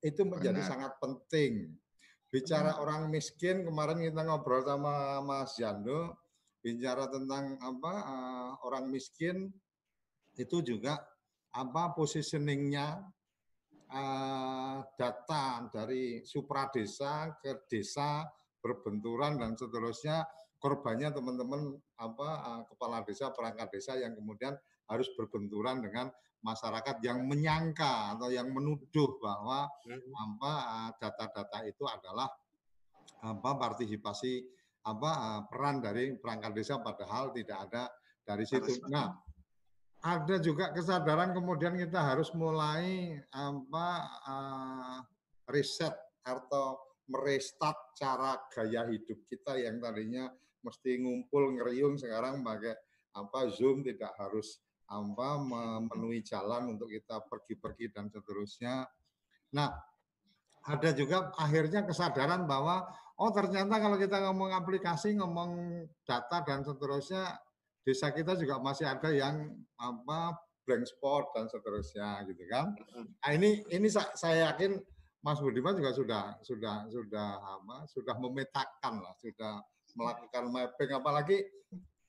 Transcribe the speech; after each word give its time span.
itu 0.00 0.22
menjadi 0.24 0.60
Benar. 0.64 0.70
sangat 0.70 0.92
penting. 1.00 1.76
Bicara 2.30 2.76
Benar. 2.76 2.82
orang 2.82 3.02
miskin 3.12 3.66
kemarin 3.66 4.00
kita 4.00 4.22
ngobrol 4.24 4.64
sama 4.64 5.20
Mas 5.20 5.56
Jando, 5.60 6.16
bicara 6.60 7.08
tentang 7.08 7.56
apa 7.60 7.92
uh, 8.04 8.52
orang 8.68 8.88
miskin 8.92 9.48
itu 10.36 10.60
juga 10.60 11.00
apa 11.50 11.90
positioningnya 11.96 13.02
uh, 13.90 14.78
data 14.94 15.66
dari 15.72 16.22
supradesa 16.22 17.34
ke 17.42 17.66
desa 17.66 18.28
berbenturan 18.60 19.40
dan 19.40 19.56
seterusnya 19.56 20.22
korbannya 20.60 21.10
teman-teman 21.10 21.74
apa 21.96 22.28
uh, 22.44 22.62
kepala 22.68 23.02
desa 23.02 23.32
perangkat 23.32 23.72
desa 23.72 23.96
yang 23.96 24.12
kemudian 24.12 24.54
harus 24.90 25.08
berbenturan 25.14 25.80
dengan 25.80 26.10
masyarakat 26.40 27.04
yang 27.04 27.24
menyangka 27.28 28.16
atau 28.16 28.32
yang 28.32 28.50
menuduh 28.50 29.20
bahwa 29.20 29.68
hmm. 29.86 30.10
apa 30.12 30.52
data-data 30.98 31.58
itu 31.68 31.84
adalah 31.84 32.28
apa 33.20 33.50
partisipasi 33.60 34.44
apa 34.80 35.44
peran 35.52 35.84
dari 35.84 36.16
perangkat 36.16 36.56
desa 36.56 36.80
padahal 36.80 37.36
tidak 37.36 37.68
ada 37.68 37.92
dari 38.24 38.44
situ. 38.48 38.80
Nah, 38.88 39.12
ada 40.00 40.40
juga 40.40 40.72
kesadaran 40.72 41.36
kemudian 41.36 41.76
kita 41.76 42.00
harus 42.00 42.32
mulai 42.32 43.20
apa 43.36 43.88
uh, 44.24 44.98
riset 45.52 45.92
atau 46.24 46.80
merestart 47.10 47.92
cara 48.00 48.40
gaya 48.48 48.88
hidup 48.88 49.20
kita 49.28 49.60
yang 49.60 49.76
tadinya 49.82 50.32
mesti 50.64 51.00
ngumpul 51.04 51.52
ngeriung 51.58 52.00
sekarang 52.00 52.40
pakai 52.40 52.72
apa 53.12 53.50
Zoom 53.52 53.84
tidak 53.84 54.14
harus 54.16 54.62
apa 54.90 55.28
memenuhi 55.38 56.18
jalan 56.26 56.74
untuk 56.74 56.90
kita 56.90 57.22
pergi-pergi 57.30 57.94
dan 57.94 58.10
seterusnya. 58.10 58.90
Nah, 59.54 59.70
ada 60.66 60.90
juga 60.90 61.30
akhirnya 61.38 61.86
kesadaran 61.86 62.44
bahwa 62.50 62.90
oh 63.14 63.30
ternyata 63.30 63.78
kalau 63.78 63.94
kita 63.94 64.18
ngomong 64.26 64.50
aplikasi, 64.50 65.14
ngomong 65.14 65.86
data 66.02 66.42
dan 66.42 66.66
seterusnya, 66.66 67.38
desa 67.86 68.10
kita 68.10 68.34
juga 68.34 68.58
masih 68.58 68.90
ada 68.90 69.14
yang 69.14 69.54
apa 69.78 70.34
blank 70.66 70.84
spot 70.90 71.38
dan 71.38 71.46
seterusnya 71.46 72.26
gitu 72.26 72.44
kan. 72.50 72.74
Nah, 72.98 73.30
ini 73.30 73.62
ini 73.70 73.86
saya 73.94 74.50
yakin 74.50 74.74
Mas 75.22 75.38
Budiman 75.38 75.76
juga 75.78 75.94
sudah 75.94 76.22
sudah 76.42 76.90
sudah 76.90 77.28
apa 77.38 77.86
sudah 77.86 78.18
memetakan 78.18 79.06
lah, 79.06 79.14
sudah 79.22 79.62
melakukan 79.94 80.44
mapping 80.50 80.90
apalagi 80.98 81.38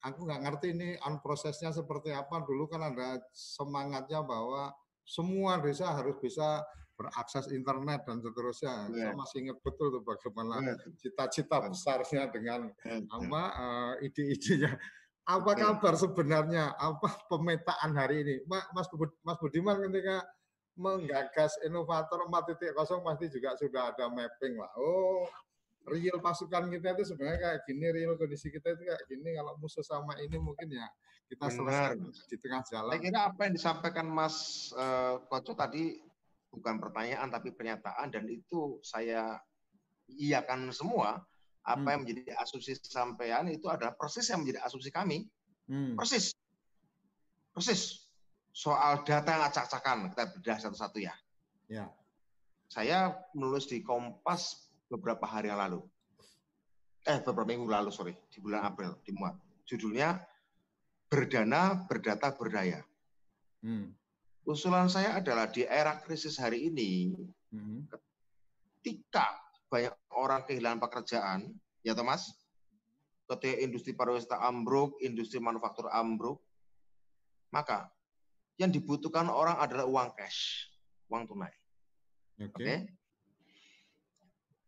aku 0.01 0.25
nggak 0.25 0.41
ngerti 0.43 0.67
ini 0.73 0.89
on 1.05 1.21
prosesnya 1.21 1.69
seperti 1.69 2.11
apa. 2.11 2.41
Dulu 2.41 2.65
kan 2.67 2.91
ada 2.93 3.21
semangatnya 3.31 4.25
bahwa 4.25 4.73
semua 5.05 5.61
desa 5.61 5.93
harus 5.93 6.17
bisa 6.17 6.65
berakses 6.97 7.49
internet 7.49 8.05
dan 8.05 8.21
seterusnya. 8.21 8.89
Yeah. 8.93 9.09
Saya 9.09 9.13
masih 9.17 9.37
ingat 9.47 9.57
betul 9.65 9.89
tuh 9.89 10.03
bagaimana 10.05 10.77
cita-cita 11.01 11.57
yeah. 11.57 11.69
besarnya 11.69 12.23
dengan 12.29 12.61
yeah. 12.85 13.01
apa 13.09 13.41
uh, 13.57 13.93
ide-idenya. 14.05 14.77
Apa 15.21 15.53
kabar 15.53 15.93
sebenarnya? 15.97 16.73
Apa 16.77 17.29
pemetaan 17.29 17.93
hari 17.93 18.25
ini, 18.25 18.35
Mas 18.49 18.89
Mas 19.21 19.37
Budiman 19.37 19.77
ketika 19.85 20.25
menggagas 20.75 21.61
inovator 21.67 22.25
4.0 22.25 23.05
pasti 23.05 23.25
juga 23.29 23.53
sudah 23.59 23.93
ada 23.93 24.09
mapping 24.09 24.57
lah. 24.57 24.71
Oh, 24.79 25.29
real 25.89 26.21
pasukan 26.21 26.69
kita 26.69 26.93
itu 26.93 27.13
sebenarnya 27.13 27.39
kayak 27.41 27.59
gini, 27.65 27.85
real 27.89 28.13
kondisi 28.19 28.53
kita 28.53 28.77
itu 28.77 28.83
kayak 28.85 29.03
gini. 29.09 29.33
Kalau 29.33 29.57
musuh 29.57 29.81
sama 29.81 30.13
ini 30.21 30.37
mungkin 30.37 30.69
ya 30.69 30.87
kita 31.31 31.47
selesai 31.47 31.95
di 32.27 32.37
tengah 32.37 32.61
jalan. 32.67 32.91
Saya 32.91 33.01
kira 33.01 33.19
apa 33.31 33.39
yang 33.47 33.53
disampaikan 33.55 34.07
Mas 34.11 34.69
uh, 34.75 35.23
Koco 35.31 35.55
tadi 35.55 35.97
bukan 36.51 36.83
pertanyaan 36.83 37.31
tapi 37.31 37.55
pernyataan 37.55 38.11
dan 38.11 38.27
itu 38.27 38.77
saya 38.83 39.39
iakan 40.11 40.69
semua. 40.75 41.23
Apa 41.61 41.77
hmm. 41.77 41.91
yang 41.93 42.01
menjadi 42.01 42.21
asumsi 42.41 42.73
sampean 42.81 43.45
itu 43.53 43.69
adalah 43.69 43.93
persis 43.93 44.25
yang 44.33 44.41
menjadi 44.41 44.65
asumsi 44.65 44.89
kami. 44.89 45.29
Hmm. 45.69 45.93
Persis. 45.93 46.33
Persis. 47.53 48.09
Soal 48.51 49.05
data 49.07 49.29
yang 49.31 49.45
acak-acakan, 49.47 50.11
kita 50.11 50.23
bedah 50.35 50.57
satu-satu 50.57 50.97
ya. 50.99 51.15
Ya. 51.71 51.87
Saya 52.67 53.15
menulis 53.37 53.69
di 53.69 53.79
Kompas 53.79 54.70
beberapa 54.91 55.23
hari 55.23 55.47
yang 55.47 55.63
lalu. 55.63 55.79
Eh, 57.07 57.17
beberapa 57.23 57.47
minggu 57.47 57.65
lalu, 57.71 57.89
sorry, 57.89 58.13
di 58.27 58.43
bulan 58.43 58.67
April, 58.67 58.99
dimuat. 59.07 59.39
Judulnya 59.63 60.19
Berdana, 61.07 61.87
Berdata, 61.87 62.35
Berdaya. 62.35 62.83
Hmm. 63.63 63.95
Usulan 64.43 64.91
saya 64.91 65.17
adalah 65.17 65.47
di 65.47 65.63
era 65.63 65.97
krisis 66.03 66.35
hari 66.35 66.67
ini, 66.67 67.15
hmm. 67.55 67.87
ketika 68.83 69.39
banyak 69.71 69.95
orang 70.13 70.43
kehilangan 70.43 70.81
pekerjaan, 70.83 71.39
ya 71.81 71.95
Thomas, 71.95 72.35
ketika 73.31 73.57
industri 73.63 73.95
pariwisata 73.95 74.43
ambruk, 74.43 74.99
industri 74.99 75.39
manufaktur 75.39 75.87
ambruk, 75.87 76.43
maka 77.49 77.87
yang 78.59 78.69
dibutuhkan 78.69 79.31
orang 79.31 79.57
adalah 79.57 79.87
uang 79.87 80.09
cash, 80.13 80.69
uang 81.07 81.25
tunai. 81.25 81.53
Oke. 82.41 82.51
Okay. 82.51 82.61
Okay? 82.61 83.00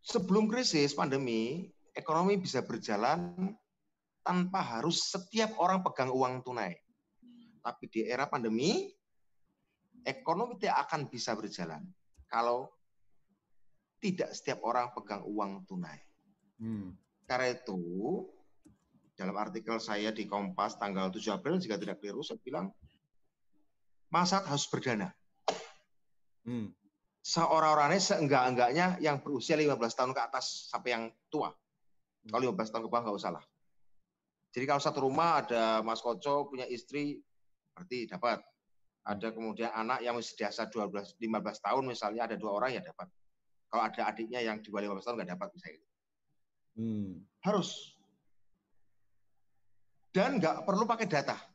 Sebelum 0.04 0.52
krisis 0.52 0.92
pandemi, 0.92 1.72
ekonomi 1.96 2.36
bisa 2.36 2.62
berjalan 2.62 3.56
tanpa 4.20 4.60
harus 4.60 5.08
setiap 5.08 5.56
orang 5.58 5.80
pegang 5.80 6.12
uang 6.12 6.44
tunai. 6.44 6.76
Tapi 7.64 7.84
di 7.88 8.04
era 8.04 8.28
pandemi, 8.28 8.92
ekonomi 10.04 10.60
tidak 10.60 10.92
akan 10.92 11.08
bisa 11.08 11.32
berjalan 11.40 11.88
kalau 12.28 12.68
tidak 14.04 14.36
setiap 14.36 14.60
orang 14.68 14.92
pegang 14.92 15.24
uang 15.24 15.64
tunai. 15.64 15.96
Hmm. 16.60 16.92
Karena 17.24 17.56
itu, 17.56 17.80
dalam 19.16 19.40
artikel 19.40 19.80
saya 19.80 20.12
di 20.12 20.28
Kompas 20.28 20.76
tanggal 20.76 21.08
7 21.08 21.40
April, 21.40 21.56
jika 21.56 21.80
tidak 21.80 22.04
keliru, 22.04 22.20
saya 22.20 22.36
bilang, 22.44 22.68
masyarakat 24.12 24.52
harus 24.52 24.68
berdana. 24.68 25.10
Hmm 26.44 26.83
seorang-orangnya 27.24 28.04
seenggak-enggaknya 28.04 29.00
yang 29.00 29.24
berusia 29.24 29.56
15 29.56 29.80
tahun 29.96 30.12
ke 30.12 30.22
atas 30.22 30.68
sampai 30.68 30.90
yang 30.92 31.04
tua. 31.32 31.48
Kalau 32.28 32.52
15 32.52 32.72
tahun 32.72 32.84
ke 32.84 32.90
bawah 32.92 33.04
nggak 33.08 33.18
usah 33.18 33.32
lah. 33.40 33.44
Jadi 34.54 34.66
kalau 34.70 34.82
satu 34.84 35.08
rumah 35.08 35.42
ada 35.42 35.82
Mas 35.82 36.04
Koco 36.04 36.52
punya 36.52 36.68
istri, 36.68 37.24
berarti 37.74 38.06
dapat. 38.06 38.44
Ada 39.04 39.36
kemudian 39.36 39.72
anak 39.72 40.00
yang 40.00 40.16
masih 40.16 40.36
biasa 40.40 40.72
12, 40.72 41.20
15 41.20 41.66
tahun 41.66 41.84
misalnya 41.84 42.22
ada 42.32 42.36
dua 42.40 42.56
orang 42.56 42.76
ya 42.76 42.82
dapat. 42.84 43.12
Kalau 43.68 43.84
ada 43.84 44.02
adiknya 44.08 44.40
yang 44.40 44.64
di 44.64 44.72
bawah 44.72 44.96
15 44.96 45.04
tahun 45.04 45.16
nggak 45.20 45.32
dapat 45.36 45.48
misalnya. 45.58 45.84
Hmm. 46.80 47.12
Harus. 47.44 48.00
Dan 50.14 50.40
nggak 50.40 50.64
perlu 50.64 50.88
pakai 50.88 51.08
data 51.10 51.53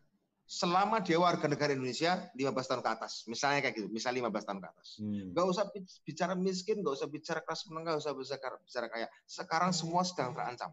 selama 0.49 1.05
dia 1.05 1.21
warga 1.21 1.45
negara 1.45 1.77
Indonesia 1.77 2.33
15 2.33 2.41
tahun 2.41 2.81
ke 2.81 2.91
atas. 2.97 3.13
Misalnya 3.29 3.61
kayak 3.61 3.85
gitu, 3.85 3.89
misalnya 3.93 4.25
15 4.33 4.49
tahun 4.49 4.61
ke 4.65 4.69
atas. 4.73 4.89
Hmm. 4.97 5.29
Gak 5.37 5.45
usah 5.45 5.65
bicara 6.09 6.33
miskin, 6.33 6.81
gak 6.81 6.97
usah 6.97 7.09
bicara 7.13 7.45
kelas 7.45 7.69
menengah, 7.69 8.01
gak 8.01 8.09
usah 8.09 8.15
bicara, 8.17 8.57
bicara 8.65 8.87
kaya. 8.89 9.07
Sekarang 9.29 9.77
semua 9.77 10.09
sedang 10.09 10.33
terancam. 10.33 10.73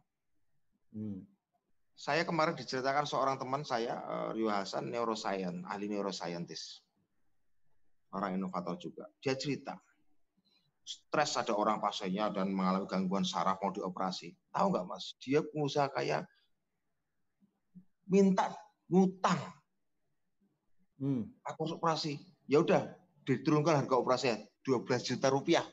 Hmm. 0.96 1.28
Saya 1.92 2.24
kemarin 2.24 2.56
diceritakan 2.56 3.04
seorang 3.04 3.36
teman 3.36 3.68
saya, 3.68 4.00
eh, 4.00 4.30
Rio 4.40 4.48
Hasan, 4.48 4.88
neuroscience, 4.88 5.68
ahli 5.68 5.92
neuroscientist. 5.92 6.80
Orang 8.16 8.40
inovator 8.40 8.80
juga. 8.80 9.12
Dia 9.20 9.36
cerita, 9.36 9.76
stres 10.88 11.36
ada 11.36 11.52
orang 11.52 11.84
pasiennya 11.84 12.32
dan 12.32 12.48
mengalami 12.48 12.88
gangguan 12.88 13.28
saraf 13.28 13.60
mau 13.60 13.76
dioperasi. 13.76 14.32
Tahu 14.56 14.72
nggak 14.72 14.88
mas? 14.88 15.20
Dia 15.20 15.44
pengusaha 15.44 15.92
kaya 15.92 16.24
minta 18.08 18.56
ngutang 18.88 19.65
Hmm. 21.00 21.28
Aku 21.44 21.68
operasi. 21.76 22.20
Ya 22.48 22.62
udah, 22.62 22.94
diturunkan 23.26 23.84
harga 23.84 23.96
operasinya 23.98 24.38
12 24.64 25.08
juta 25.14 25.28
rupiah. 25.34 25.66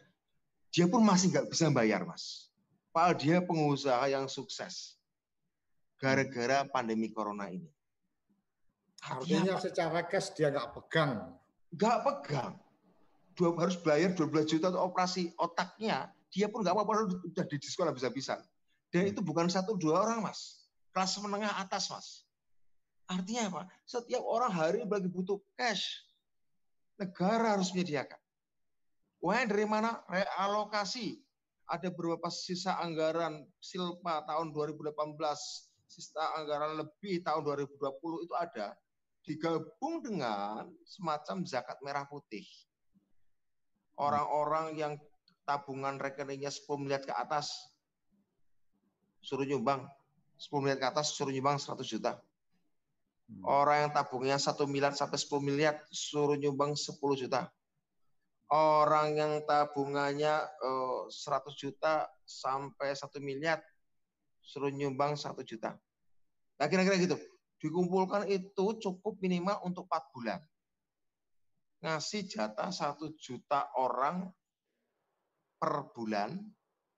Dia 0.72 0.88
pun 0.88 1.04
masih 1.04 1.30
nggak 1.30 1.52
bisa 1.52 1.68
bayar, 1.68 2.08
Mas. 2.08 2.48
Padahal 2.92 3.16
dia 3.16 3.36
pengusaha 3.44 4.04
yang 4.08 4.28
sukses. 4.28 4.96
Gara-gara 6.00 6.64
pandemi 6.68 7.12
corona 7.12 7.48
ini. 7.52 7.68
Artinya 9.02 9.58
secara 9.58 10.04
cash 10.08 10.32
dia 10.32 10.48
nggak 10.48 10.72
pegang. 10.76 11.36
Nggak 11.72 11.98
pegang. 12.04 12.52
Dua, 13.32 13.56
harus 13.56 13.80
bayar 13.80 14.12
12 14.12 14.44
juta 14.44 14.68
untuk 14.72 14.92
operasi 14.92 15.32
otaknya. 15.40 16.12
Dia 16.32 16.48
pun 16.48 16.64
nggak 16.64 16.72
apa-apa, 16.72 17.08
udah 17.32 17.44
di 17.48 17.56
diskon 17.60 17.88
habis-habisan. 17.88 18.40
Dan 18.92 19.08
itu 19.08 19.24
bukan 19.24 19.48
satu 19.48 19.76
dua 19.76 20.04
orang, 20.04 20.20
Mas. 20.24 20.68
Kelas 20.92 21.16
menengah 21.20 21.52
atas, 21.60 21.88
Mas. 21.88 22.21
Artinya 23.12 23.42
apa? 23.52 23.62
Setiap 23.84 24.24
orang 24.24 24.52
hari 24.52 24.80
bagi 24.88 25.12
butuh 25.12 25.36
cash. 25.52 26.00
Negara 26.96 27.58
harus 27.58 27.68
menyediakan. 27.76 28.20
Uangnya 29.20 29.52
dari 29.52 29.66
mana? 29.68 30.00
Realokasi. 30.08 31.20
Ada 31.68 31.92
beberapa 31.92 32.28
sisa 32.28 32.76
anggaran 32.80 33.46
silpa 33.62 34.26
tahun 34.28 34.52
2018, 34.52 34.92
sisa 35.88 36.24
anggaran 36.36 36.76
lebih 36.80 37.22
tahun 37.24 37.42
2020 37.46 38.26
itu 38.28 38.34
ada. 38.36 38.76
Digabung 39.22 40.02
dengan 40.02 40.66
semacam 40.82 41.46
zakat 41.46 41.78
merah 41.80 42.04
putih. 42.10 42.42
Orang-orang 43.94 44.74
yang 44.74 44.92
tabungan 45.46 46.00
rekeningnya 46.02 46.50
10 46.50 46.66
miliar 46.82 47.02
ke 47.06 47.14
atas, 47.14 47.52
suruh 49.22 49.46
nyumbang. 49.46 49.86
10 50.42 50.58
miliar 50.58 50.78
ke 50.82 50.86
atas, 50.90 51.14
suruh 51.14 51.30
nyumbang 51.30 51.62
100 51.62 51.86
juta. 51.86 52.18
Hmm. 53.32 53.42
Orang 53.48 53.88
yang 53.88 53.92
tabungnya 53.96 54.36
1 54.36 54.68
miliar 54.68 54.92
sampai 54.92 55.16
10 55.16 55.40
miliar, 55.40 55.74
suruh 55.88 56.36
nyumbang 56.36 56.76
10 56.76 57.16
juta. 57.16 57.48
Orang 58.52 59.16
yang 59.16 59.40
tabungannya 59.48 60.44
100 61.08 61.08
eh, 61.08 61.54
juta 61.56 62.04
sampai 62.28 62.92
1 62.92 63.16
miliar, 63.24 63.64
suruh 64.44 64.68
nyumbang 64.68 65.16
1 65.16 65.32
juta. 65.48 65.72
Nah 66.60 66.66
kira-kira 66.68 67.00
gitu. 67.00 67.16
Dikumpulkan 67.62 68.28
itu 68.28 68.76
cukup 68.76 69.16
minimal 69.24 69.56
untuk 69.64 69.88
4 69.88 70.12
bulan. 70.12 70.40
Ngasih 71.80 72.28
jatah 72.28 72.68
1 72.68 73.00
juta 73.16 73.72
orang 73.80 74.28
per 75.56 75.88
bulan 75.96 76.36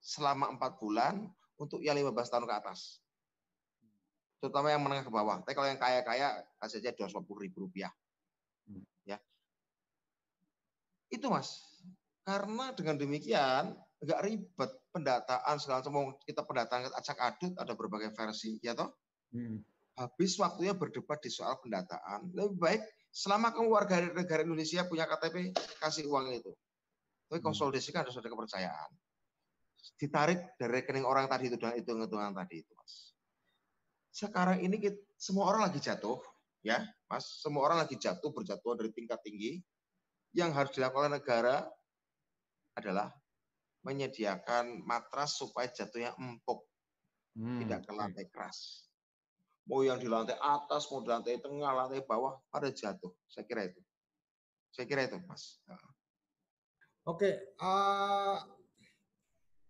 selama 0.02 0.50
4 0.58 0.82
bulan 0.82 1.14
untuk 1.54 1.78
yang 1.78 1.94
15 1.94 2.32
tahun 2.32 2.46
ke 2.50 2.54
atas 2.58 3.03
terutama 4.44 4.68
yang 4.68 4.84
menengah 4.84 5.08
ke 5.08 5.12
bawah. 5.12 5.40
Tapi 5.40 5.56
kalau 5.56 5.72
yang 5.72 5.80
kaya-kaya 5.80 6.44
kasih 6.60 6.84
aja 6.84 6.92
dua 6.92 7.24
puluh 7.24 7.48
ribu 7.48 7.64
rupiah. 7.64 7.88
Ya, 9.08 9.16
itu 11.08 11.24
mas. 11.32 11.64
Karena 12.28 12.76
dengan 12.76 13.00
demikian 13.00 13.72
nggak 14.04 14.20
ribet 14.20 14.70
pendataan 14.92 15.56
segala 15.56 15.80
macam. 15.80 16.12
Kita 16.20 16.44
pendataan 16.44 16.92
acak 16.92 17.18
adut 17.24 17.56
ada 17.56 17.72
berbagai 17.72 18.12
versi, 18.12 18.60
ya 18.60 18.76
toh. 18.76 18.92
Hmm. 19.32 19.64
Habis 19.96 20.36
waktunya 20.36 20.76
berdebat 20.76 21.24
di 21.24 21.32
soal 21.32 21.56
pendataan. 21.64 22.28
Lebih 22.36 22.60
baik 22.60 22.82
selama 23.08 23.56
kamu 23.56 23.68
warga 23.72 24.04
negara 24.12 24.44
Indonesia 24.44 24.84
punya 24.84 25.08
KTP 25.08 25.56
kasih 25.80 26.04
uang 26.04 26.36
itu. 26.36 26.52
Tapi 27.32 27.40
hmm. 27.40 27.48
konsolidasikan 27.48 28.04
harus 28.04 28.20
ada 28.20 28.28
kepercayaan. 28.28 28.90
Ditarik 29.96 30.56
dari 30.60 30.84
rekening 30.84 31.08
orang 31.08 31.32
tadi 31.32 31.48
itu 31.48 31.56
dan 31.56 31.76
hitung-hitungan 31.76 32.36
tadi 32.36 32.60
itu, 32.60 32.72
mas 32.76 33.13
sekarang 34.14 34.62
ini 34.62 34.78
kita, 34.78 34.94
semua 35.18 35.50
orang 35.50 35.66
lagi 35.66 35.82
jatuh, 35.82 36.22
ya, 36.62 36.78
Mas. 37.10 37.42
Semua 37.42 37.66
orang 37.66 37.82
lagi 37.82 37.98
jatuh, 37.98 38.30
berjatuh 38.30 38.78
dari 38.78 38.94
tingkat 38.94 39.18
tinggi. 39.26 39.58
Yang 40.30 40.50
harus 40.54 40.72
dilakukan 40.78 41.18
negara 41.18 41.66
adalah 42.78 43.10
menyediakan 43.82 44.86
matras 44.86 45.34
supaya 45.38 45.66
jatuhnya 45.66 46.14
empuk, 46.14 46.62
hmm. 47.38 47.66
tidak 47.66 47.86
ke 47.86 47.92
lantai 47.94 48.26
keras. 48.30 48.86
Mau 49.66 49.82
yang 49.82 49.98
di 49.98 50.06
lantai 50.06 50.38
atas, 50.38 50.86
mau 50.90 51.02
di 51.02 51.10
lantai 51.10 51.42
tengah, 51.42 51.70
lantai 51.74 52.02
bawah, 52.06 52.38
pada 52.50 52.70
jatuh. 52.70 53.10
Saya 53.26 53.46
kira 53.46 53.66
itu. 53.66 53.82
Saya 54.70 54.86
kira 54.86 55.06
itu, 55.06 55.18
Mas. 55.26 55.58
Oke, 57.06 57.54
uh, 57.62 58.38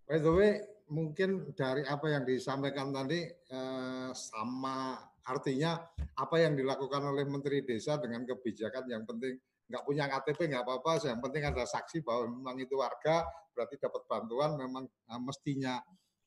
by 0.09 0.19
the 0.21 0.33
way, 0.33 0.53
mungkin 0.89 1.53
dari 1.57 1.85
apa 1.89 2.07
yang 2.13 2.25
disampaikan 2.29 2.93
tadi 2.93 3.25
eh, 3.25 3.74
sama 4.15 4.97
artinya 5.25 5.83
apa 6.15 6.37
yang 6.39 6.55
dilakukan 6.55 7.03
oleh 7.05 7.27
Menteri 7.27 7.67
Desa 7.67 7.99
dengan 7.99 8.25
kebijakan 8.25 8.87
yang 8.87 9.05
penting 9.05 9.37
nggak 9.65 9.85
punya 9.89 10.05
KTP 10.07 10.53
nggak 10.53 10.65
apa-apa, 10.65 11.09
yang 11.09 11.21
penting 11.25 11.43
ada 11.49 11.65
saksi 11.65 12.05
bahwa 12.05 12.29
memang 12.29 12.57
itu 12.61 12.77
warga 12.77 13.25
berarti 13.57 13.81
dapat 13.81 14.03
bantuan 14.05 14.61
memang 14.61 14.85
eh, 14.85 15.21
mestinya 15.23 15.81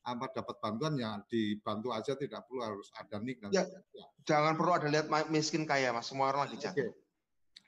apa 0.08 0.32
dapat 0.32 0.56
bantuan 0.58 0.96
ya 0.96 1.20
dibantu 1.28 1.92
aja 1.92 2.16
tidak 2.16 2.48
perlu 2.48 2.64
harus 2.64 2.88
ada 2.96 3.20
nik 3.20 3.44
dan 3.44 3.52
ya, 3.52 3.64
ya. 3.92 4.06
jangan 4.24 4.56
perlu 4.56 4.72
ada 4.72 4.88
lihat 4.88 5.06
miskin 5.28 5.68
kaya 5.68 5.92
mas 5.92 6.08
semua 6.08 6.32
orang 6.32 6.48
lagi 6.48 6.56
jatuh. 6.56 6.88
Okay. 6.88 6.90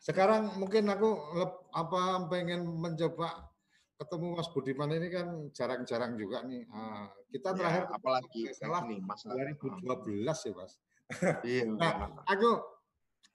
Sekarang 0.01 0.57
mungkin 0.57 0.89
aku 0.89 1.13
apa 1.77 2.25
pengen 2.33 2.65
mencoba 2.65 3.50
ketemu 4.01 4.27
Mas 4.33 4.49
Budiman 4.49 4.91
ini 4.97 5.09
kan 5.13 5.29
jarang-jarang 5.53 6.17
juga 6.17 6.41
nih. 6.49 6.65
Uh, 6.73 7.05
kita 7.29 7.53
ya, 7.53 7.57
terakhir 7.61 7.85
ya, 7.85 7.93
apalagi 8.01 8.43
salah 8.57 8.83
nih 8.89 9.01
Mas 9.05 9.23
2012 9.29 10.25
ya 10.25 10.53
Mas. 10.57 10.73
Iya. 11.45 11.65
nah, 11.81 12.09
aku 12.25 12.51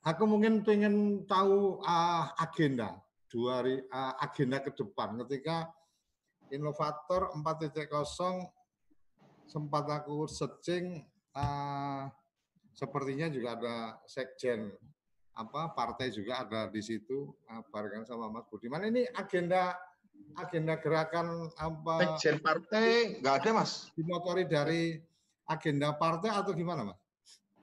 aku 0.02 0.22
mungkin 0.26 0.66
pengen 0.66 1.22
tahu 1.30 1.78
uh, 1.86 2.34
agenda 2.42 2.98
dua 3.30 3.62
hari 3.62 3.78
uh, 3.94 4.18
agenda 4.18 4.58
ke 4.58 4.74
depan 4.74 5.14
ketika 5.22 5.70
inovator 6.50 7.30
4.0 7.34 7.86
sempat 9.46 9.84
aku 9.86 10.26
searching 10.26 11.06
uh, 11.34 12.10
sepertinya 12.74 13.30
juga 13.30 13.54
ada 13.54 13.76
sekjen 14.06 14.74
apa 15.36 15.74
partai 15.76 16.10
juga 16.10 16.42
ada 16.42 16.66
di 16.66 16.82
situ 16.82 17.30
uh, 17.50 17.62
barengan 17.70 18.02
sama 18.02 18.30
Mas 18.30 18.46
Budiman 18.50 18.82
ini 18.88 19.06
agenda 19.14 19.74
agenda 20.36 20.74
gerakan 20.76 21.48
apa? 21.56 22.18
Sekjen 22.18 22.38
partai 22.44 23.18
nggak 23.24 23.34
ada 23.42 23.50
mas. 23.62 23.88
Dimotori 23.96 24.44
dari 24.44 25.00
agenda 25.48 25.96
partai 25.96 26.30
atau 26.30 26.52
gimana 26.52 26.92
mas? 26.92 26.98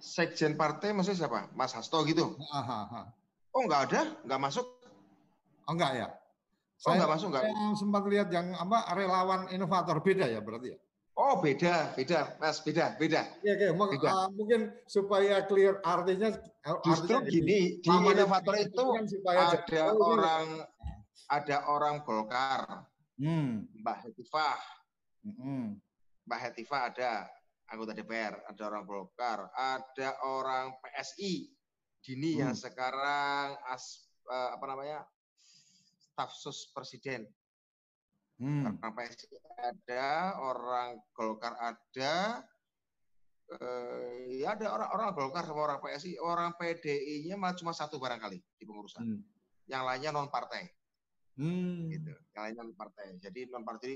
Sekjen 0.04 0.60
partai 0.60 0.92
maksudnya 0.92 1.26
siapa? 1.26 1.48
Mas 1.56 1.72
Hasto 1.72 2.04
gitu? 2.04 2.36
Aha, 2.52 2.78
aha. 2.90 3.02
Oh 3.54 3.62
nggak 3.70 3.82
ada, 3.90 4.02
nggak 4.26 4.42
masuk? 4.42 4.66
Oh 5.70 5.74
nggak 5.78 5.92
ya? 5.96 6.08
Oh 6.84 6.92
saya, 6.92 6.98
nggak 7.00 7.12
masuk 7.16 7.28
nggak? 7.32 7.44
Saya 7.48 7.76
sempat 7.80 8.04
lihat 8.10 8.28
yang 8.34 8.52
apa 8.58 8.92
relawan 8.98 9.48
inovator 9.54 10.04
beda 10.04 10.28
ya 10.28 10.44
berarti 10.44 10.76
ya? 10.76 10.80
Oh 11.14 11.38
beda, 11.38 11.94
beda, 11.94 12.42
mas 12.42 12.58
beda, 12.66 12.98
beda. 12.98 13.22
Iya, 13.46 13.70
ya, 13.70 13.72
beda. 13.78 14.10
Uh, 14.10 14.30
mungkin 14.34 14.74
supaya 14.90 15.46
clear 15.46 15.78
artinya. 15.86 16.34
Justru 16.82 17.14
artinya 17.14 17.30
gini, 17.30 17.78
di 17.78 17.90
inovator 17.94 18.58
itu, 18.58 18.74
itu 18.74 19.22
kan 19.22 19.54
ada 19.62 19.82
orang 19.94 20.46
ada 21.30 21.70
orang 21.72 22.04
Golkar, 22.04 22.86
hmm. 23.18 23.82
Mbak 23.82 23.98
Hetifah, 24.08 24.60
hmm. 25.26 25.80
Mbak 26.28 26.40
Hetifah 26.40 26.82
ada 26.94 27.12
anggota 27.72 27.96
DPR, 27.96 28.36
ada 28.46 28.62
orang 28.70 28.84
Golkar, 28.86 29.50
ada 29.56 30.10
orang 30.28 30.78
PSI, 30.84 31.50
Dini 32.04 32.36
hmm. 32.36 32.40
yang 32.44 32.54
sekarang 32.54 33.56
as, 33.72 34.12
uh, 34.28 34.54
apa 34.54 34.66
namanya 34.68 35.08
staf 35.96 36.36
sus 36.36 36.68
presiden. 36.76 37.24
Hmm. 38.38 38.76
Orang 38.76 38.94
PSI 39.00 39.40
ada, 39.56 40.36
orang 40.44 41.00
Golkar 41.16 41.56
ada, 41.56 42.44
uh, 43.56 44.12
ya 44.28 44.54
ada 44.60 44.68
orang-orang 44.76 45.10
Golkar 45.16 45.44
sama 45.48 45.62
orang 45.64 45.80
PSI, 45.80 46.20
orang 46.20 46.52
PDI-nya 46.60 47.40
cuma 47.56 47.72
satu 47.72 47.96
barangkali 47.98 48.38
di 48.60 48.64
pengurusan. 48.68 49.04
Hmm. 49.08 49.22
Yang 49.72 49.84
lainnya 49.88 50.12
non 50.12 50.28
partai. 50.28 50.68
Hmm. 51.38 51.90
Gitu. 51.90 52.12
Yang 52.34 52.44
lain 52.44 52.56
non 52.58 52.72
partai. 52.78 53.06
Jadi 53.18 53.42
non 53.50 53.66
partai 53.66 53.94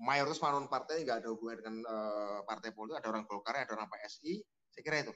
mayoritas 0.00 0.40
non 0.40 0.68
partai 0.68 1.04
nggak 1.04 1.24
ada 1.24 1.28
hubungan 1.32 1.56
dengan 1.60 1.76
uh, 1.84 2.38
partai 2.48 2.72
politik. 2.72 3.00
Ada 3.04 3.08
orang 3.12 3.24
Golkar, 3.28 3.56
ada 3.56 3.72
orang 3.76 3.88
PSI. 3.88 4.40
Saya 4.70 4.82
kira 4.82 4.96
itu. 5.04 5.12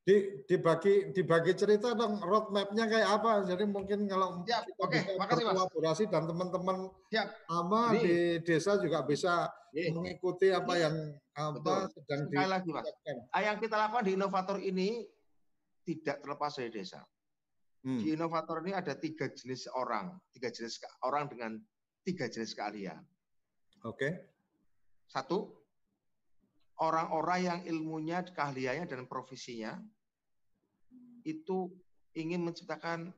Di, 0.00 0.16
dibagi 0.48 1.12
dibagi 1.12 1.52
cerita 1.52 1.92
dong 1.92 2.20
roadmapnya 2.24 2.88
kayak 2.88 3.08
apa. 3.20 3.32
Jadi 3.44 3.64
mungkin 3.68 4.08
kalau 4.08 4.40
Siap. 4.44 4.64
kita 4.64 4.80
Oke, 4.80 4.96
bisa 4.96 5.12
makasih, 5.20 5.44
berkolaborasi 5.44 6.04
Mas. 6.08 6.12
dan 6.12 6.22
teman-teman 6.24 6.76
sama 7.46 7.82
di 8.00 8.40
desa 8.40 8.80
juga 8.80 9.04
bisa 9.04 9.52
Ini. 9.76 9.92
mengikuti 9.92 10.48
apa 10.50 10.72
yang 10.80 10.94
apa 11.36 11.56
Betul. 11.60 11.80
sedang 11.94 12.20
Sekali 12.26 12.44
di 12.44 12.48
lagi, 12.48 12.68
Mas. 12.72 12.86
Yang 13.38 13.56
kita 13.68 13.76
lakukan 13.76 14.04
di 14.08 14.12
inovator 14.16 14.58
ini 14.58 14.88
tidak 15.84 16.16
terlepas 16.24 16.52
dari 16.56 16.70
desa. 16.72 17.00
Hmm. 17.80 17.96
Di 17.96 18.12
inovator 18.12 18.60
ini 18.60 18.76
ada 18.76 18.92
tiga 18.92 19.32
jenis 19.32 19.64
orang, 19.72 20.12
tiga 20.36 20.52
jenis 20.52 20.84
orang 21.00 21.32
dengan 21.32 21.56
tiga 22.04 22.28
jenis 22.28 22.52
keahlian. 22.52 23.00
Oke. 23.88 23.96
Okay. 23.96 24.12
Satu, 25.08 25.48
orang-orang 26.76 27.40
yang 27.40 27.60
ilmunya, 27.64 28.20
keahliannya 28.20 28.84
dan 28.84 29.08
profesinya 29.08 29.80
itu 31.24 31.72
ingin 32.16 32.44
menciptakan 32.44 33.12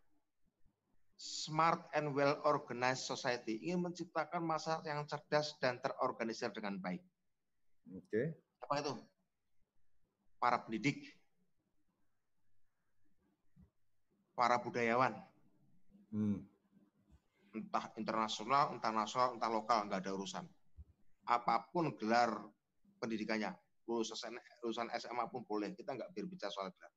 smart 1.18 1.86
and 1.94 2.14
well 2.14 2.38
organized 2.46 3.06
society, 3.06 3.62
ingin 3.66 3.90
menciptakan 3.90 4.42
masyarakat 4.42 4.86
yang 4.86 5.06
cerdas 5.06 5.54
dan 5.58 5.78
terorganisir 5.82 6.50
dengan 6.54 6.78
baik. 6.78 7.02
Oke. 7.94 8.06
Okay. 8.10 8.26
Apa 8.62 8.74
itu? 8.82 8.94
Para 10.38 10.58
pendidik, 10.62 11.06
para 14.42 14.58
budayawan. 14.58 15.14
Hmm. 16.10 16.42
Entah 17.54 17.94
internasional, 17.94 18.74
entah 18.74 18.90
nasional, 18.90 19.38
entah 19.38 19.46
lokal, 19.46 19.86
nggak 19.86 20.02
ada 20.02 20.10
urusan. 20.18 20.42
Apa 21.30 21.70
pun 21.70 21.94
gelar 21.94 22.34
pendidikannya, 22.98 23.54
lulusan, 23.86 24.34
lulusan 24.66 24.90
SMA 24.98 25.30
pun 25.30 25.46
boleh, 25.46 25.70
kita 25.78 25.94
nggak 25.94 26.10
berbicara 26.10 26.50
soal 26.50 26.74
gelar. 26.74 26.90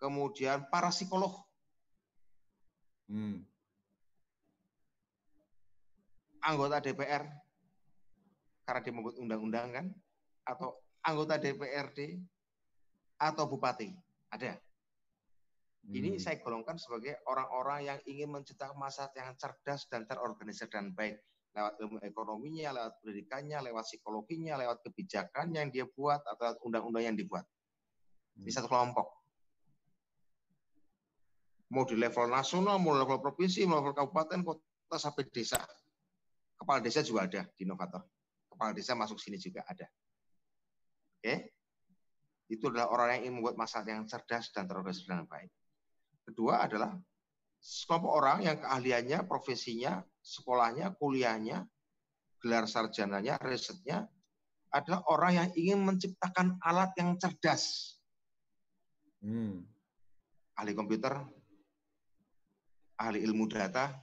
Kemudian 0.00 0.72
para 0.72 0.88
psikolog. 0.88 1.44
Hmm. 3.12 3.44
Anggota 6.40 6.80
DPR, 6.80 7.28
karena 8.64 8.80
dia 8.80 8.94
membuat 8.96 9.20
undang-undang 9.20 9.68
kan, 9.76 9.86
atau 10.48 10.80
anggota 11.04 11.36
DPRD, 11.36 12.16
atau 13.20 13.44
bupati, 13.44 13.92
ada 14.32 14.56
ini 15.88 16.18
hmm. 16.18 16.20
saya 16.20 16.36
golongkan 16.42 16.76
sebagai 16.76 17.22
orang-orang 17.30 17.86
yang 17.86 17.98
ingin 18.04 18.28
menciptakan 18.34 18.76
masyarakat 18.76 19.14
yang 19.14 19.32
cerdas 19.38 19.86
dan 19.86 20.04
terorganisir 20.04 20.66
dan 20.68 20.92
baik. 20.92 21.22
lewat 21.48 21.74
ilmu 21.80 21.98
ekonominya, 22.06 22.70
lewat 22.70 22.92
pendidikannya, 23.02 23.58
lewat 23.72 23.82
psikologinya, 23.82 24.54
lewat 24.62 24.78
kebijakan 24.84 25.50
yang 25.50 25.72
dia 25.74 25.90
buat 25.90 26.22
atau 26.22 26.54
undang-undang 26.62 27.10
yang 27.10 27.16
dibuat. 27.18 27.42
Di 28.36 28.52
satu 28.52 28.70
kelompok. 28.70 29.10
Mau 31.74 31.82
di 31.82 31.98
level 31.98 32.30
nasional, 32.30 32.78
mau 32.78 32.94
level 32.94 33.18
provinsi, 33.18 33.66
mau 33.66 33.82
level 33.82 33.90
kabupaten, 33.96 34.38
kota 34.44 34.96
sampai 35.02 35.26
desa. 35.34 35.58
Kepala 36.54 36.78
desa 36.78 37.02
juga 37.02 37.26
ada 37.26 37.42
di 37.58 37.66
inovator. 37.66 38.06
Kepala 38.46 38.70
desa 38.70 38.94
masuk 38.94 39.18
sini 39.18 39.40
juga 39.40 39.66
ada. 39.66 39.88
Oke? 41.18 41.58
Itu 42.48 42.70
adalah 42.70 42.88
orang 42.94 43.08
yang 43.18 43.20
ingin 43.26 43.34
membuat 43.42 43.56
masalah 43.58 43.84
yang 43.84 44.06
cerdas 44.06 44.54
dan 44.54 44.70
terorganisasi 44.70 45.10
dengan 45.10 45.26
baik. 45.26 45.50
Kedua 46.28 46.60
adalah 46.60 46.92
sekelompok 47.56 48.12
orang 48.12 48.38
yang 48.44 48.60
keahliannya, 48.60 49.24
profesinya, 49.24 50.04
sekolahnya, 50.20 50.92
kuliahnya, 51.00 51.64
gelar 52.36 52.68
sarjananya, 52.68 53.40
risetnya 53.40 54.04
adalah 54.68 55.08
orang 55.08 55.32
yang 55.40 55.48
ingin 55.56 55.80
menciptakan 55.88 56.60
alat 56.60 56.92
yang 57.00 57.16
cerdas. 57.16 57.96
Hmm. 59.24 59.64
Ahli 60.52 60.76
komputer, 60.76 61.16
ahli 63.00 63.24
ilmu 63.24 63.48
data, 63.48 63.96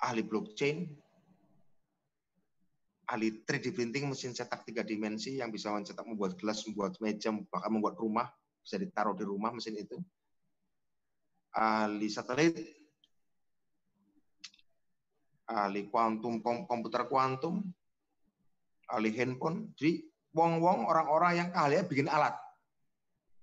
ahli 0.00 0.24
blockchain, 0.24 0.88
ahli 3.12 3.44
3D 3.44 3.76
printing 3.76 4.08
mesin 4.08 4.32
cetak 4.32 4.64
tiga 4.64 4.80
dimensi 4.80 5.36
yang 5.36 5.52
bisa 5.52 5.68
mencetak 5.68 6.08
membuat 6.08 6.40
gelas, 6.40 6.64
membuat 6.64 6.96
meja, 7.04 7.28
bahkan 7.52 7.68
membuat 7.68 8.00
rumah, 8.00 8.32
bisa 8.62 8.78
ditaruh 8.78 9.18
di 9.18 9.26
rumah 9.26 9.50
mesin 9.50 9.74
itu 9.74 9.98
ahli 11.52 12.08
satelit, 12.08 12.56
ahli 15.50 15.86
kuantum 15.92 16.40
komputer 16.40 17.04
kuantum, 17.10 17.60
ahli 18.88 19.12
handphone. 19.12 19.76
Jadi 19.76 20.00
wong-wong 20.32 20.88
orang-orang 20.88 21.32
yang 21.36 21.48
keahliannya 21.52 21.90
bikin 21.90 22.08
alat. 22.08 22.34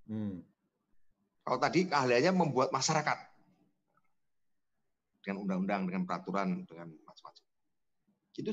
Hmm. 0.10 0.42
Kalau 1.46 1.60
tadi 1.62 1.86
keahliannya 1.86 2.34
membuat 2.34 2.74
masyarakat 2.74 3.18
dengan 5.22 5.46
undang-undang, 5.46 5.86
dengan 5.86 6.04
peraturan, 6.10 6.66
dengan 6.66 6.90
macam-macam. 7.06 7.46
Itu 8.34 8.52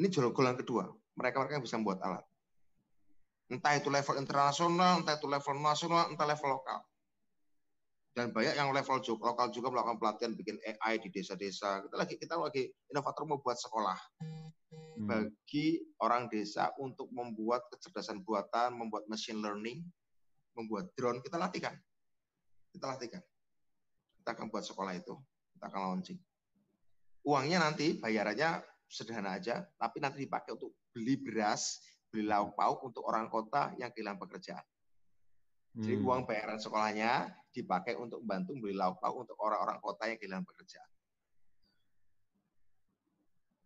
ini 0.00 0.06
golongan 0.10 0.58
kedua. 0.58 0.84
Mereka-mereka 1.14 1.60
yang 1.60 1.64
bisa 1.64 1.76
membuat 1.78 2.00
alat. 2.02 2.24
Entah 3.52 3.76
itu 3.76 3.92
level 3.92 4.16
internasional, 4.18 5.04
entah 5.04 5.20
itu 5.20 5.28
level 5.28 5.54
nasional, 5.60 6.08
entah 6.08 6.24
level 6.24 6.60
lokal 6.60 6.80
dan 8.14 8.30
banyak 8.30 8.54
yang 8.54 8.70
level 8.70 9.02
lokal 9.18 9.50
juga 9.50 9.74
melakukan 9.74 9.98
pelatihan 9.98 10.32
bikin 10.38 10.56
AI 10.62 11.02
di 11.02 11.10
desa-desa. 11.10 11.82
Kita 11.82 11.98
lagi 11.98 12.14
kita 12.14 12.38
lagi 12.38 12.70
inovator 12.94 13.26
membuat 13.26 13.58
sekolah 13.58 13.98
hmm. 14.22 15.06
bagi 15.10 15.82
orang 15.98 16.30
desa 16.30 16.70
untuk 16.78 17.10
membuat 17.10 17.66
kecerdasan 17.74 18.22
buatan, 18.22 18.78
membuat 18.78 19.10
machine 19.10 19.42
learning, 19.42 19.82
membuat 20.54 20.94
drone. 20.94 21.18
Kita 21.26 21.42
latihkan, 21.42 21.74
kita 22.70 22.86
latihkan. 22.86 23.22
Kita 24.22 24.30
akan 24.30 24.46
buat 24.46 24.62
sekolah 24.62 24.94
itu, 24.94 25.18
kita 25.58 25.66
akan 25.74 25.80
launching. 25.82 26.18
Uangnya 27.26 27.66
nanti 27.66 27.98
bayarannya 27.98 28.62
sederhana 28.86 29.42
aja, 29.42 29.66
tapi 29.74 29.98
nanti 29.98 30.22
dipakai 30.22 30.54
untuk 30.54 30.70
beli 30.94 31.18
beras, 31.18 31.82
beli 32.14 32.30
lauk 32.30 32.54
pauk 32.54 32.78
untuk 32.86 33.02
orang 33.10 33.26
kota 33.26 33.74
yang 33.74 33.90
kehilangan 33.90 34.22
pekerjaan. 34.22 34.62
Jadi 35.74 35.98
hmm. 35.98 36.06
uang 36.06 36.22
bayaran 36.22 36.62
sekolahnya 36.62 37.34
dipakai 37.50 37.98
untuk 37.98 38.22
membantu 38.22 38.54
beli 38.54 38.78
lauk 38.78 39.02
pauk 39.02 39.26
untuk 39.26 39.34
orang-orang 39.42 39.82
kota 39.82 40.06
yang 40.06 40.18
kehilangan 40.22 40.46
pekerjaan. 40.46 40.90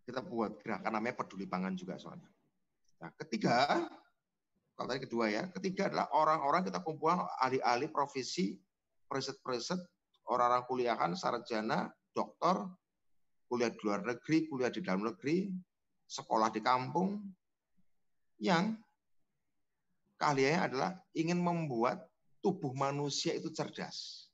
Kita 0.09 0.25
buat 0.25 0.57
gerakan 0.65 0.97
namanya 0.97 1.21
peduli 1.21 1.45
pangan 1.45 1.77
juga 1.77 2.01
soalnya. 2.01 2.25
Nah, 2.97 3.13
ketiga, 3.13 3.85
kalau 4.73 4.89
tadi 4.89 5.05
kedua 5.05 5.29
ya, 5.29 5.45
ketiga 5.53 5.93
adalah 5.93 6.09
orang-orang 6.17 6.65
kita 6.65 6.81
kumpulkan 6.81 7.29
ahli-ahli 7.45 7.93
profesi, 7.93 8.57
preset-preset, 9.05 9.77
orang-orang 10.25 10.65
kuliahan, 10.65 11.11
sarjana, 11.13 11.93
dokter, 12.09 12.65
kuliah 13.45 13.69
di 13.69 13.77
luar 13.85 14.01
negeri, 14.01 14.49
kuliah 14.49 14.73
di 14.73 14.81
dalam 14.81 15.05
negeri, 15.05 15.45
sekolah 16.09 16.49
di 16.49 16.61
kampung, 16.65 17.21
yang 18.39 18.79
keahliannya 20.19 20.61
adalah 20.63 20.91
ingin 21.15 21.39
membuat 21.39 22.07
tubuh 22.39 22.71
manusia 22.75 23.35
itu 23.35 23.51
cerdas. 23.51 24.27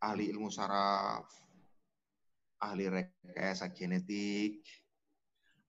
Ahli 0.00 0.32
ilmu 0.32 0.48
saraf, 0.48 1.28
ahli 2.60 2.88
rekayasa 2.88 3.68
genetik, 3.72 4.64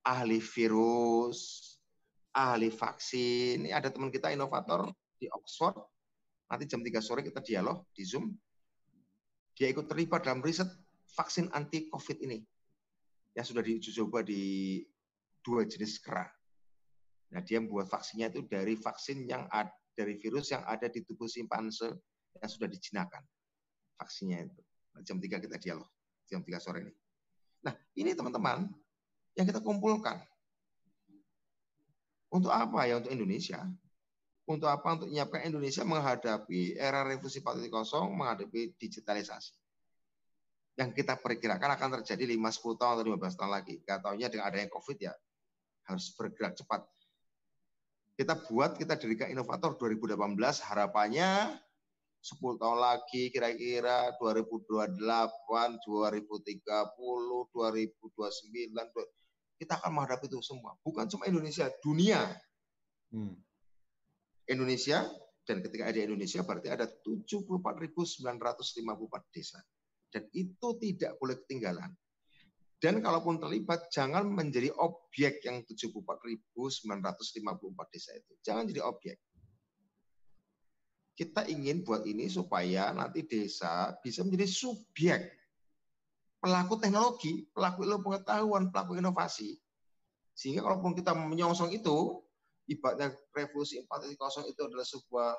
ahli 0.08 0.39
virus, 0.39 1.72
ahli 2.32 2.72
vaksin. 2.72 3.68
Ini 3.68 3.75
ada 3.75 3.91
teman 3.91 4.12
kita 4.12 4.32
inovator 4.32 4.88
di 5.20 5.27
Oxford. 5.32 5.75
Nanti 6.51 6.68
jam 6.68 6.84
3 6.84 7.00
sore 7.00 7.24
kita 7.24 7.39
dialog 7.44 7.88
di 7.96 8.03
Zoom. 8.03 8.32
Dia 9.56 9.72
ikut 9.72 9.88
terlibat 9.88 10.27
dalam 10.27 10.44
riset 10.44 10.68
vaksin 11.15 11.51
anti 11.51 11.91
COVID 11.91 12.18
ini. 12.24 12.39
Yang 13.36 13.56
sudah 13.56 13.63
diuji 13.63 13.89
coba 13.96 14.20
di 14.24 14.80
dua 15.44 15.63
jenis 15.63 16.00
kera. 16.00 16.27
Nah, 17.32 17.40
dia 17.40 17.64
membuat 17.64 17.88
vaksinnya 17.88 18.28
itu 18.28 18.44
dari 18.44 18.76
vaksin 18.76 19.24
yang 19.24 19.48
ada, 19.48 19.72
dari 19.96 20.20
virus 20.20 20.52
yang 20.52 20.68
ada 20.68 20.92
di 20.92 21.00
tubuh 21.08 21.32
simpanse 21.32 21.88
yang 22.36 22.50
sudah 22.52 22.68
dijinakan. 22.68 23.24
Vaksinnya 23.96 24.52
itu. 24.52 24.62
Nah, 24.92 25.02
jam 25.08 25.18
3 25.20 25.40
kita 25.40 25.56
dialog. 25.56 25.88
Jam 26.28 26.44
3 26.44 26.60
sore 26.60 26.84
ini. 26.84 26.94
Nah, 27.64 27.74
ini 27.96 28.12
teman-teman 28.12 28.68
yang 29.40 29.48
kita 29.48 29.64
kumpulkan. 29.64 30.20
Untuk 32.32 32.52
apa 32.52 32.88
ya? 32.88 33.00
Untuk 33.00 33.16
Indonesia. 33.16 33.64
Untuk 34.44 34.68
apa? 34.68 35.00
Untuk 35.00 35.08
menyiapkan 35.08 35.48
Indonesia 35.48 35.84
menghadapi 35.88 36.76
era 36.76 37.08
revolusi 37.08 37.40
4.0, 37.40 38.12
menghadapi 38.12 38.76
digitalisasi. 38.76 39.56
Yang 40.76 41.04
kita 41.04 41.20
perkirakan 41.20 41.80
akan 41.80 41.90
terjadi 42.04 42.28
5-10 42.36 42.80
tahun 42.80 42.92
atau 43.00 43.04
15 43.08 43.40
tahun 43.40 43.52
lagi. 43.52 43.76
Katanya 43.88 44.28
dengan 44.28 44.46
adanya 44.52 44.68
COVID 44.68 44.98
ya 45.00 45.14
harus 45.88 46.12
bergerak 46.16 46.56
cepat 46.56 46.88
kita 48.22 48.38
buat, 48.46 48.78
kita 48.78 49.01
dirikan 49.01 49.34
inovator 49.34 49.74
2018, 49.82 50.38
harapannya 50.70 51.58
10 52.22 52.62
tahun 52.62 52.78
lagi 52.78 53.34
kira-kira 53.34 54.13
2028, 54.22 54.94
2030, 55.82 57.50
2029, 57.50 59.58
kita 59.58 59.74
akan 59.82 59.92
menghadapi 59.98 60.30
itu 60.30 60.38
semua. 60.46 60.78
Bukan 60.86 61.10
cuma 61.10 61.25
Indonesia, 61.25 61.66
dunia. 61.82 62.22
Hmm. 63.10 63.34
Indonesia, 64.46 65.01
dan 65.50 65.66
ketika 65.66 65.90
ada 65.90 66.06
Indonesia 66.06 66.46
berarti 66.46 66.70
ada 66.70 66.86
74.954 67.01 69.34
desa. 69.34 69.58
Dan 70.13 70.30
itu 70.38 70.78
tidak 70.78 71.18
boleh 71.18 71.42
ketinggalan. 71.42 71.90
Dan 72.82 72.98
kalaupun 72.98 73.38
terlibat, 73.38 73.94
jangan 73.94 74.26
menjadi 74.26 74.74
objek 74.74 75.46
yang 75.46 75.62
74.954 75.70 77.94
desa 77.94 78.18
itu. 78.18 78.34
Jangan 78.42 78.66
jadi 78.66 78.82
objek. 78.82 79.22
Kita 81.14 81.46
ingin 81.46 81.86
buat 81.86 82.02
ini 82.10 82.26
supaya 82.26 82.90
nanti 82.90 83.22
desa 83.30 83.94
bisa 84.02 84.26
menjadi 84.26 84.50
subjek 84.50 85.22
pelaku 86.42 86.82
teknologi, 86.82 87.46
pelaku 87.54 87.86
ilmu 87.86 88.02
pengetahuan, 88.02 88.74
pelaku 88.74 88.98
inovasi. 88.98 89.62
Sehingga 90.34 90.66
kalaupun 90.66 90.98
kita 90.98 91.14
menyongsong 91.14 91.78
itu, 91.78 92.26
ibaratnya 92.66 93.14
revolusi 93.38 93.78
4.0 93.86 94.50
itu 94.50 94.62
adalah 94.66 94.88
sebuah 94.90 95.30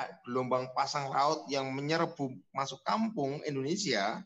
eh, 0.00 0.10
gelombang 0.24 0.72
pasang 0.72 1.12
laut 1.12 1.44
yang 1.52 1.68
menyerbu 1.76 2.32
masuk 2.56 2.80
kampung 2.88 3.44
Indonesia, 3.44 4.24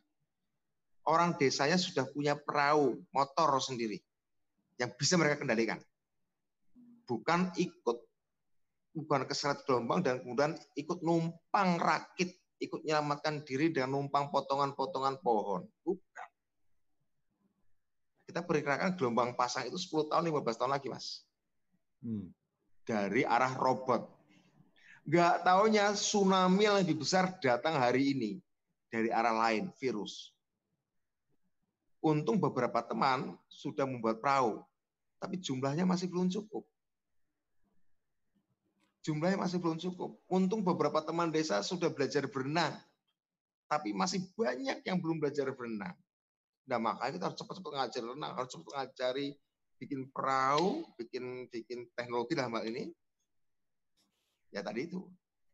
orang 1.06 1.34
desanya 1.34 1.78
sudah 1.78 2.06
punya 2.10 2.38
perahu 2.38 3.00
motor 3.10 3.58
sendiri 3.58 3.98
yang 4.78 4.90
bisa 4.94 5.18
mereka 5.18 5.42
kendalikan. 5.42 5.78
Bukan 7.06 7.54
ikut 7.58 7.98
bukan 8.92 9.24
keseret 9.24 9.64
gelombang 9.64 10.04
dan 10.04 10.20
kemudian 10.20 10.52
ikut 10.76 11.00
numpang 11.00 11.80
rakit, 11.80 12.36
ikut 12.60 12.84
menyelamatkan 12.84 13.42
diri 13.42 13.72
dengan 13.72 13.98
numpang 13.98 14.28
potongan-potongan 14.28 15.18
pohon. 15.24 15.64
Bukan. 15.82 16.28
Kita 18.28 18.44
perkirakan 18.46 18.96
gelombang 18.96 19.34
pasang 19.36 19.68
itu 19.68 19.76
10 19.76 20.08
tahun, 20.08 20.24
15 20.30 20.60
tahun 20.60 20.72
lagi, 20.72 20.88
Mas. 20.88 21.26
Hmm. 22.00 22.30
Dari 22.86 23.26
arah 23.26 23.52
robot. 23.56 24.08
Nggak 25.02 25.42
taunya 25.42 25.90
tsunami 25.98 26.62
yang 26.62 26.78
lebih 26.78 27.02
besar 27.02 27.34
datang 27.42 27.74
hari 27.74 28.14
ini 28.14 28.30
dari 28.92 29.10
arah 29.10 29.34
lain, 29.34 29.74
virus. 29.76 30.31
Untung 32.02 32.42
beberapa 32.42 32.82
teman 32.82 33.38
sudah 33.46 33.86
membuat 33.86 34.18
perahu, 34.18 34.58
tapi 35.22 35.38
jumlahnya 35.38 35.86
masih 35.86 36.10
belum 36.10 36.26
cukup. 36.26 36.66
Jumlahnya 39.06 39.38
masih 39.38 39.62
belum 39.62 39.78
cukup. 39.78 40.18
Untung 40.26 40.66
beberapa 40.66 40.98
teman 41.06 41.30
desa 41.30 41.62
sudah 41.62 41.94
belajar 41.94 42.26
berenang, 42.26 42.74
tapi 43.70 43.94
masih 43.94 44.26
banyak 44.34 44.82
yang 44.82 44.98
belum 44.98 45.22
belajar 45.22 45.46
berenang. 45.54 45.94
Nah 46.66 46.78
makanya 46.82 47.12
kita 47.18 47.24
harus 47.30 47.38
cepat-cepat 47.38 47.70
ngajari 47.70 48.06
renang, 48.18 48.32
harus 48.34 48.50
cepat 48.50 48.72
ngajari 48.74 49.28
bikin 49.78 50.00
perahu, 50.10 50.86
bikin 50.98 51.46
bikin 51.50 51.86
teknologi 51.94 52.34
dalam 52.34 52.54
hal 52.58 52.66
ini. 52.66 52.90
Ya 54.50 54.62
tadi 54.62 54.90
itu 54.90 55.06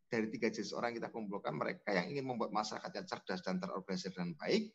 dari 0.08 0.32
tiga 0.32 0.48
jenis 0.48 0.72
orang 0.72 0.96
kita 0.96 1.12
kumpulkan 1.12 1.52
mereka 1.52 1.92
yang 1.92 2.08
ingin 2.08 2.24
membuat 2.24 2.52
masyarakat 2.52 2.88
yang 2.88 3.06
cerdas 3.08 3.40
dan 3.44 3.60
terorganisir 3.60 4.12
dengan 4.12 4.32
baik, 4.40 4.72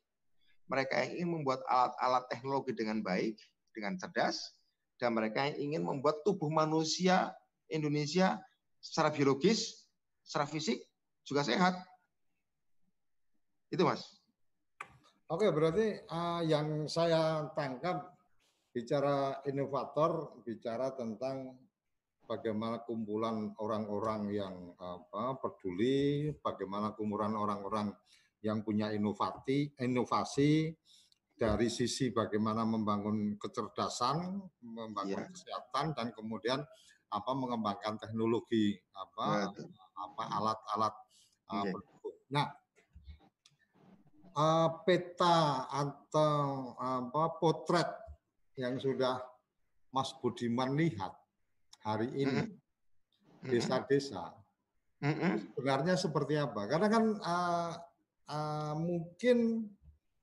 mereka 0.67 1.03
yang 1.03 1.11
ingin 1.19 1.29
membuat 1.39 1.61
alat-alat 1.67 2.23
teknologi 2.31 2.71
dengan 2.75 3.03
baik, 3.03 3.35
dengan 3.75 3.99
cerdas, 3.99 4.55
dan 4.97 5.15
mereka 5.15 5.43
yang 5.51 5.57
ingin 5.71 5.83
membuat 5.83 6.23
tubuh 6.23 6.47
manusia 6.47 7.33
Indonesia 7.67 8.39
secara 8.79 9.11
biologis, 9.11 9.87
secara 10.23 10.47
fisik 10.47 10.79
juga 11.23 11.43
sehat. 11.43 11.75
Itu 13.71 13.83
mas. 13.87 14.05
Oke, 15.31 15.49
berarti 15.49 16.03
uh, 16.11 16.45
yang 16.45 16.85
saya 16.85 17.49
tangkap 17.57 18.13
bicara 18.69 19.41
inovator, 19.49 20.43
bicara 20.45 20.93
tentang 20.93 21.57
bagaimana 22.29 22.83
kumpulan 22.85 23.51
orang-orang 23.57 24.29
yang 24.29 24.55
apa, 24.77 25.41
peduli, 25.41 26.31
bagaimana 26.39 26.93
kumpulan 26.93 27.33
orang-orang 27.33 27.93
yang 28.43 28.59
punya 28.61 28.91
inovasi, 28.91 29.71
inovasi 29.79 30.75
dari 31.33 31.71
sisi 31.71 32.11
bagaimana 32.11 32.67
membangun 32.67 33.39
kecerdasan, 33.39 34.37
membangun 34.61 35.23
ya. 35.23 35.31
kesehatan, 35.31 35.95
dan 35.95 36.07
kemudian 36.11 36.61
apa 37.13 37.31
mengembangkan 37.33 37.97
teknologi 38.01 38.73
apa 38.93 39.53
apa 39.93 40.23
alat-alat 40.33 40.93
uh, 41.49 41.65
pendukung. 41.69 42.17
Nah, 42.33 42.47
uh, 44.35 44.69
peta 44.83 45.69
atau 45.69 46.73
apa 46.77 47.23
potret 47.37 47.89
yang 48.57 48.77
sudah 48.77 49.21
Mas 49.93 50.09
Budiman 50.17 50.73
lihat 50.73 51.13
hari 51.85 52.09
ini 52.17 52.49
desa-desa 53.45 54.33
mm 55.01 55.13
-hmm. 55.13 55.33
sebenarnya 55.53 55.95
seperti 55.99 56.39
apa? 56.39 56.65
Karena 56.65 56.87
kan 56.89 57.03
uh, 57.21 57.73
uh, 58.29 58.75
mungkin 58.77 59.67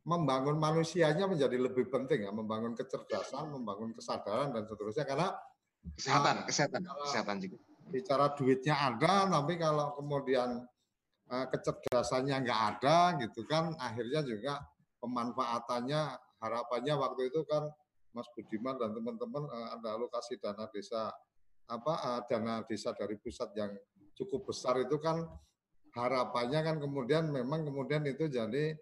membangun 0.01 0.57
manusianya 0.57 1.29
menjadi 1.29 1.61
lebih 1.61 1.93
penting 1.93 2.25
ya, 2.25 2.33
membangun 2.33 2.73
kecerdasan, 2.73 3.53
membangun 3.53 3.93
kesadaran 3.93 4.51
dan 4.51 4.65
seterusnya 4.65 5.05
karena 5.05 5.29
kesehatan, 5.97 6.35
uh, 6.41 6.47
kesehatan, 6.49 6.81
kesehatan 7.05 7.37
juga. 7.45 7.57
Bicara 7.91 8.27
duitnya 8.39 8.77
ada, 8.79 9.27
tapi 9.29 9.59
kalau 9.59 9.93
kemudian 9.99 10.63
uh, 11.29 11.47
kecerdasannya 11.51 12.37
nggak 12.47 12.61
ada 12.77 13.19
gitu 13.21 13.45
kan, 13.45 13.77
akhirnya 13.77 14.25
juga 14.25 14.63
pemanfaatannya 15.01 16.01
harapannya 16.41 16.95
waktu 16.97 17.29
itu 17.29 17.45
kan 17.45 17.69
Mas 18.11 18.27
Budiman 18.35 18.75
dan 18.81 18.97
teman-teman 18.97 19.47
uh, 19.47 19.69
ada 19.79 19.95
alokasi 19.95 20.41
dana 20.41 20.67
desa 20.73 21.13
apa 21.71 21.95
uh, 22.03 22.21
dana 22.27 22.67
desa 22.67 22.91
dari 22.97 23.15
pusat 23.21 23.55
yang 23.55 23.71
cukup 24.19 24.51
besar 24.51 24.81
itu 24.83 24.99
kan 24.99 25.23
harapannya 25.95 26.61
kan 26.63 26.77
kemudian 26.79 27.31
memang 27.31 27.67
kemudian 27.67 28.07
itu 28.07 28.31
jadi 28.31 28.79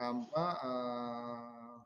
apa 0.00 0.46
uh, 0.64 1.76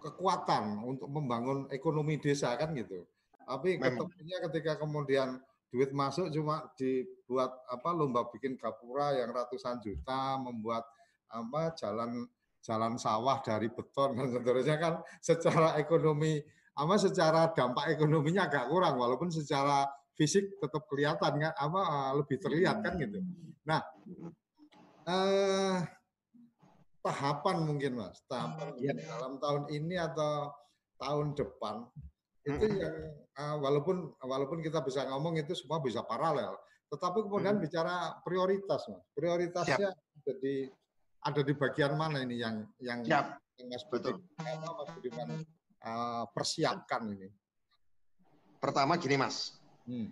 kekuatan 0.00 0.80
untuk 0.84 1.08
membangun 1.12 1.68
ekonomi 1.68 2.16
desa 2.16 2.56
kan 2.56 2.72
gitu. 2.72 3.04
Tapi 3.44 3.76
ketemunya 3.76 4.38
ketika 4.48 4.80
kemudian 4.80 5.40
duit 5.70 5.92
masuk 5.94 6.32
cuma 6.34 6.66
dibuat 6.74 7.52
apa 7.70 7.88
lomba 7.94 8.26
bikin 8.32 8.56
gapura 8.58 9.14
yang 9.14 9.30
ratusan 9.30 9.78
juta, 9.84 10.40
membuat 10.40 10.86
apa 11.30 11.76
jalan 11.78 12.26
jalan 12.60 12.98
sawah 13.00 13.40
dari 13.40 13.72
beton 13.72 14.18
dan 14.18 14.28
seterusnya 14.28 14.76
kan 14.76 14.94
secara 15.22 15.80
ekonomi 15.80 16.42
apa 16.76 16.94
secara 17.00 17.52
dampak 17.56 17.96
ekonominya 17.96 18.48
agak 18.50 18.68
kurang 18.68 19.00
walaupun 19.00 19.32
secara 19.32 19.88
fisik 20.14 20.58
tetap 20.60 20.86
kelihatan 20.90 21.32
kan 21.40 21.52
apa 21.54 21.80
eh, 21.80 22.12
lebih 22.18 22.36
terlihat 22.38 22.76
kan 22.82 22.94
gitu. 22.98 23.18
Nah, 23.66 23.80
eh, 25.06 25.76
tahapan 27.00 27.56
mungkin 27.64 27.96
mas, 27.96 28.20
tahapan 28.28 28.76
ya. 28.80 28.92
dalam 28.92 29.40
tahun 29.40 29.62
ini 29.72 29.96
atau 29.96 30.52
tahun 31.00 31.32
depan 31.32 31.88
itu 32.44 32.66
yang 32.72 32.96
uh, 33.36 33.56
walaupun 33.60 34.16
walaupun 34.20 34.64
kita 34.64 34.80
bisa 34.84 35.04
ngomong 35.08 35.36
itu 35.40 35.52
semua 35.56 35.80
bisa 35.80 36.04
paralel, 36.04 36.56
tetapi 36.88 37.24
kemudian 37.24 37.56
hmm. 37.56 37.64
bicara 37.64 38.20
prioritas 38.24 38.84
mas, 38.88 39.04
prioritasnya 39.16 39.92
Siap. 39.92 40.24
jadi 40.24 40.54
ada 41.20 41.40
di 41.44 41.52
bagian 41.52 41.96
mana 41.96 42.24
ini 42.24 42.40
yang 42.40 42.64
yang, 42.80 43.04
Siap. 43.04 43.26
yang 43.60 43.68
Mas 43.68 43.84
Budiman, 43.84 44.16
Mas 44.40 44.88
Budiman 44.96 45.28
uh, 45.84 46.24
persiapkan 46.32 47.12
ini? 47.12 47.28
Pertama 48.56 48.96
gini 48.96 49.20
Mas, 49.20 49.59
hmm. 49.86 50.08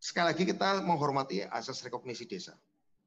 sekali 0.00 0.26
lagi 0.32 0.42
kita 0.48 0.84
menghormati 0.84 1.44
asas 1.46 1.80
rekognisi 1.84 2.24
desa. 2.26 2.56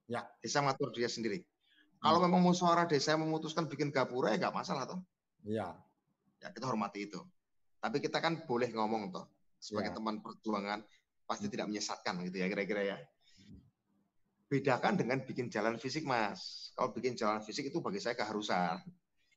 Ya. 0.08 0.26
Desa 0.40 0.62
mengatur 0.62 0.94
dia 0.94 1.10
sendiri. 1.10 1.42
Hmm. 1.42 2.02
Kalau 2.02 2.20
memang 2.24 2.42
musyawarah 2.42 2.88
desa 2.90 3.18
memutuskan 3.18 3.66
bikin 3.66 3.90
gapura 3.90 4.34
ya 4.34 4.48
nggak 4.48 4.56
masalah 4.56 4.88
toh. 4.90 5.00
Ya. 5.44 5.74
Ya 6.40 6.48
kita 6.54 6.66
hormati 6.70 7.08
itu. 7.08 7.20
Tapi 7.84 8.00
kita 8.00 8.24
kan 8.24 8.44
boleh 8.48 8.72
ngomong 8.72 9.12
toh 9.12 9.26
sebagai 9.60 9.92
ya. 9.92 9.96
teman 9.96 10.20
perjuangan 10.20 10.80
pasti 11.24 11.48
hmm. 11.48 11.54
tidak 11.56 11.66
menyesatkan 11.72 12.14
gitu 12.28 12.38
ya 12.40 12.48
kira-kira 12.48 12.82
ya. 12.84 12.98
Bedakan 14.54 14.94
dengan 14.94 15.18
bikin 15.26 15.50
jalan 15.50 15.82
fisik, 15.82 16.06
Mas. 16.06 16.70
Kalau 16.78 16.94
bikin 16.94 17.18
jalan 17.18 17.42
fisik 17.42 17.74
itu 17.74 17.82
bagi 17.82 17.98
saya 17.98 18.14
keharusan. 18.14 18.86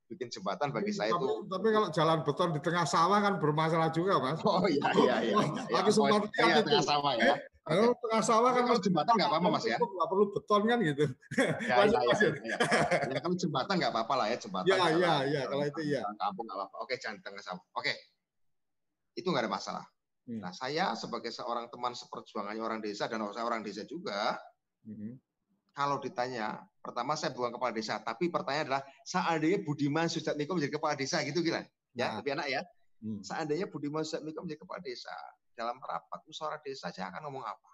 Bikin 0.06 0.30
jembatan 0.30 0.70
bagi 0.70 0.94
saya 0.94 1.10
tapi, 1.14 1.26
itu. 1.26 1.34
Tapi 1.50 1.68
kalau 1.74 1.88
jalan 1.90 2.18
beton 2.22 2.50
di 2.54 2.60
tengah 2.62 2.86
sawah 2.86 3.18
kan 3.18 3.42
bermasalah 3.42 3.90
juga, 3.90 4.22
Mas. 4.22 4.38
Oh 4.46 4.62
iya 4.70 4.86
iya 4.94 5.16
iya. 5.26 5.36
Lagi 5.66 5.90
sempat 5.90 6.22
oh, 6.22 6.30
iya, 6.30 6.62
tengah 6.62 6.84
sawah 6.86 7.12
ya. 7.18 7.34
Kalau 7.66 7.90
okay. 7.90 7.98
tengah 8.06 8.22
sawah 8.22 8.50
kan 8.54 8.62
kalau 8.70 8.78
jembatan 8.78 9.12
nggak 9.18 9.30
apa-apa 9.34 9.48
mas 9.50 9.64
ya. 9.66 9.76
Nggak 9.82 10.08
perlu 10.14 10.24
beton 10.30 10.62
kan 10.70 10.78
gitu. 10.86 11.04
Ya, 11.66 11.82
ya, 11.82 11.98
ya, 11.98 12.10
ya, 12.14 12.28
ya. 12.46 12.56
ya 13.10 13.18
kalau 13.18 13.34
jembatan 13.34 13.74
nggak 13.82 13.92
apa-apa 13.92 14.14
lah 14.14 14.26
ya 14.30 14.36
jembatan. 14.38 14.70
Ya 14.70 14.78
ya 14.94 15.14
ya 15.26 15.40
kalau 15.50 15.64
itu 15.66 15.82
ya. 15.90 16.00
Kampung 16.14 16.46
nggak 16.46 16.58
apa-apa. 16.62 16.76
Oke 16.86 16.94
jangan 17.02 17.18
tengah 17.26 17.42
sawah. 17.42 17.64
Oke 17.74 17.90
itu 19.18 19.26
nggak 19.26 19.48
ada 19.48 19.52
masalah. 19.52 19.84
Hmm. 20.30 20.38
Nah 20.38 20.52
saya 20.54 20.94
sebagai 20.94 21.34
seorang 21.34 21.66
teman 21.72 21.96
seperjuangannya 21.96 22.62
orang 22.62 22.78
desa 22.78 23.10
dan 23.10 23.24
saya 23.34 23.42
orang 23.42 23.64
desa 23.66 23.82
juga, 23.82 24.38
hmm 24.86 25.25
kalau 25.76 26.00
ditanya, 26.00 26.56
pertama 26.80 27.20
saya 27.20 27.36
bukan 27.36 27.52
kepala 27.52 27.68
desa, 27.68 28.00
tapi 28.00 28.32
pertanyaan 28.32 28.64
adalah 28.64 28.82
seandainya 29.04 29.60
Budiman 29.60 30.08
Sujatmiko 30.08 30.56
menjadi 30.56 30.80
kepala 30.80 30.96
desa 30.96 31.20
gitu 31.20 31.44
kira, 31.44 31.68
ya, 31.92 32.16
nah. 32.16 32.24
lebih 32.24 32.32
enak 32.32 32.48
ya. 32.48 32.64
Hmm. 33.04 33.20
Seandainya 33.20 33.68
Budiman 33.68 34.00
Sujatmiko 34.00 34.40
menjadi 34.40 34.64
kepala 34.64 34.80
desa, 34.80 35.12
dalam 35.52 35.76
rapat 35.76 36.24
musyawarah 36.24 36.64
desa 36.64 36.88
saya 36.88 37.12
akan 37.12 37.28
ngomong 37.28 37.44
apa? 37.44 37.72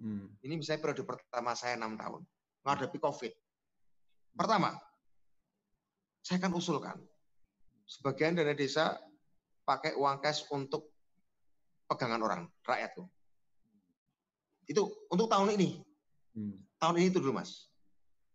Hmm. 0.00 0.24
Ini 0.40 0.56
misalnya 0.56 0.88
periode 0.88 1.04
pertama 1.04 1.52
saya 1.52 1.76
enam 1.76 2.00
tahun 2.00 2.24
menghadapi 2.64 2.96
COVID. 2.96 3.32
Pertama, 4.32 4.80
saya 6.24 6.40
akan 6.40 6.52
usulkan 6.56 6.96
sebagian 7.84 8.40
dana 8.40 8.56
desa 8.56 8.96
pakai 9.68 10.00
uang 10.00 10.16
cash 10.24 10.48
untuk 10.48 10.96
pegangan 11.92 12.24
orang 12.24 12.48
rakyat. 12.64 12.96
Itu 14.64 14.96
untuk 15.12 15.28
tahun 15.28 15.60
ini. 15.60 15.84
Hmm 16.32 16.65
tahun 16.86 17.02
ini 17.02 17.10
itu 17.10 17.18
dulu 17.18 17.42
mas. 17.42 17.66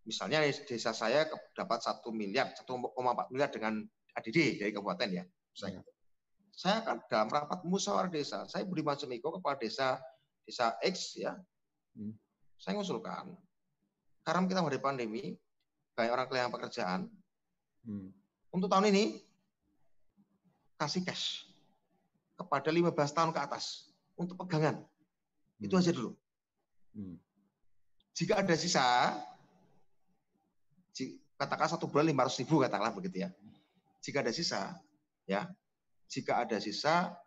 Misalnya 0.03 0.43
desa 0.43 0.91
saya 0.91 1.23
dapat 1.55 1.79
satu 1.79 2.11
miliar, 2.11 2.51
satu 2.51 2.75
empat 2.75 3.31
miliar 3.31 3.47
dengan 3.47 3.79
ADD 4.11 4.59
dari 4.59 4.75
kabupaten 4.75 5.07
ya. 5.07 5.23
Misalnya. 5.55 5.79
Hmm. 5.79 5.89
Saya 6.51 6.83
akan 6.83 6.97
dalam 7.07 7.31
rapat 7.31 7.63
musyawarah 7.63 8.11
desa, 8.11 8.43
saya 8.51 8.67
beri 8.67 8.83
Sumiko 8.99 9.31
kepada 9.39 9.55
desa 9.55 10.03
desa 10.43 10.75
X 10.83 11.15
ya. 11.15 11.31
Hmm. 11.95 12.11
Saya 12.59 12.75
ngusulkan, 12.75 13.31
karena 14.21 14.45
kita 14.45 14.59
menghadapi 14.59 14.83
pandemi, 14.83 15.23
banyak 15.95 16.11
orang 16.11 16.27
kehilangan 16.27 16.53
pekerjaan. 16.53 16.99
Hmm. 17.87 18.11
Untuk 18.51 18.67
tahun 18.67 18.91
ini 18.91 19.23
kasih 20.75 21.07
cash 21.07 21.47
kepada 22.35 22.67
15 22.67 22.91
tahun 22.93 23.31
ke 23.31 23.39
atas 23.39 23.89
untuk 24.19 24.35
pegangan. 24.43 24.83
Hmm. 24.83 25.65
Itu 25.65 25.79
aja 25.79 25.95
dulu. 25.95 26.11
Hmm. 26.93 27.15
Jika 28.11 28.43
ada 28.43 28.55
sisa, 28.59 29.15
katakan 31.41 31.67
satu 31.73 31.89
bulan 31.89 32.05
lima 32.05 32.27
ratus 32.27 32.37
ribu 32.45 32.61
katakanlah 32.61 32.93
begitu 32.93 33.25
ya. 33.25 33.29
Jika 34.05 34.21
ada 34.21 34.29
sisa, 34.29 34.77
ya, 35.25 35.49
jika 36.05 36.45
ada 36.45 36.61
sisa, 36.61 37.17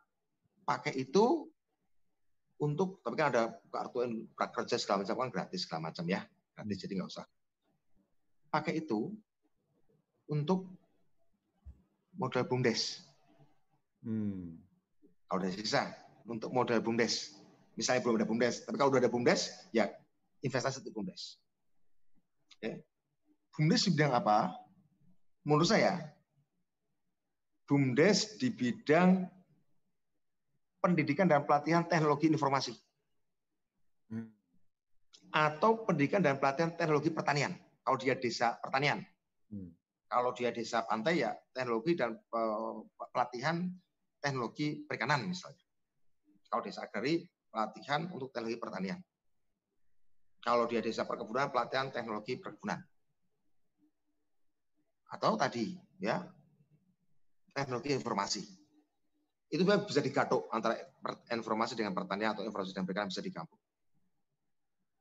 pakai 0.62 0.94
itu 0.94 1.50
untuk, 2.62 3.02
tapi 3.02 3.18
kan 3.18 3.34
ada 3.34 3.58
kartu 3.74 4.28
prakerja 4.38 4.78
segala 4.78 5.02
macam 5.02 5.26
kan 5.26 5.30
gratis 5.34 5.66
segala 5.66 5.90
macam 5.90 6.06
ya, 6.06 6.22
gratis 6.54 6.78
jadi 6.78 6.92
nggak 7.02 7.10
usah. 7.10 7.26
Pakai 8.54 8.78
itu 8.78 9.10
untuk 10.30 10.70
modal 12.14 12.46
bumdes. 12.46 13.02
Hmm. 14.06 14.62
Kalau 15.26 15.42
ada 15.42 15.50
sisa 15.50 15.90
untuk 16.28 16.54
modal 16.54 16.78
bumdes, 16.78 17.34
misalnya 17.74 18.04
belum 18.06 18.22
ada 18.22 18.28
bumdes, 18.28 18.62
tapi 18.62 18.78
kalau 18.78 18.94
udah 18.94 19.02
ada 19.02 19.10
bumdes, 19.10 19.50
ya 19.74 19.90
investasi 20.44 20.84
di 20.84 20.92
BUMDes. 20.92 21.40
Oke. 22.60 22.84
BUMDes 23.56 23.88
bidang 23.88 24.12
apa? 24.12 24.64
menurut 25.44 25.68
saya 25.68 26.00
BUMDes 27.68 28.36
di 28.40 28.52
bidang 28.52 29.24
pendidikan 30.84 31.24
dan 31.24 31.48
pelatihan 31.48 31.80
teknologi 31.88 32.28
informasi. 32.28 32.76
Hmm. 34.12 34.28
Atau 35.32 35.88
pendidikan 35.88 36.20
dan 36.20 36.36
pelatihan 36.36 36.76
teknologi 36.76 37.08
pertanian. 37.08 37.56
Kalau 37.80 37.96
dia 37.96 38.20
desa 38.20 38.60
pertanian. 38.60 39.00
Hmm. 39.48 39.72
Kalau 40.12 40.36
dia 40.36 40.52
desa 40.52 40.84
pantai 40.84 41.24
ya 41.24 41.32
teknologi 41.56 41.96
dan 41.96 42.12
eh, 42.20 42.76
pelatihan 43.16 43.64
teknologi 44.20 44.84
perikanan 44.84 45.24
misalnya. 45.24 45.64
Kalau 46.52 46.60
desa 46.60 46.84
agrari 46.84 47.24
pelatihan 47.48 48.12
untuk 48.12 48.28
teknologi 48.28 48.60
pertanian. 48.60 49.00
Kalau 50.44 50.68
dia 50.68 50.84
desa 50.84 51.08
perkebunan 51.08 51.48
pelatihan 51.48 51.88
teknologi 51.88 52.36
perkebunan. 52.36 52.76
Atau 55.08 55.40
tadi 55.40 55.72
ya 55.96 56.20
teknologi 57.56 57.96
informasi. 57.96 58.44
Itu 59.48 59.64
bisa 59.64 60.04
digatuk 60.04 60.50
antara 60.52 60.76
informasi 61.32 61.78
dengan 61.78 61.96
pertanian 61.96 62.36
atau 62.36 62.44
informasi 62.44 62.76
dan 62.76 62.84
perikanan 62.84 63.08
bisa 63.08 63.24
digabung. 63.24 63.60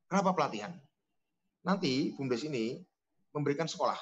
Kenapa 0.08 0.32
pelatihan? 0.32 0.71
Nanti 1.65 2.13
BUMDes 2.13 2.45
ini 2.47 2.79
memberikan 3.34 3.65
sekolah 3.65 3.97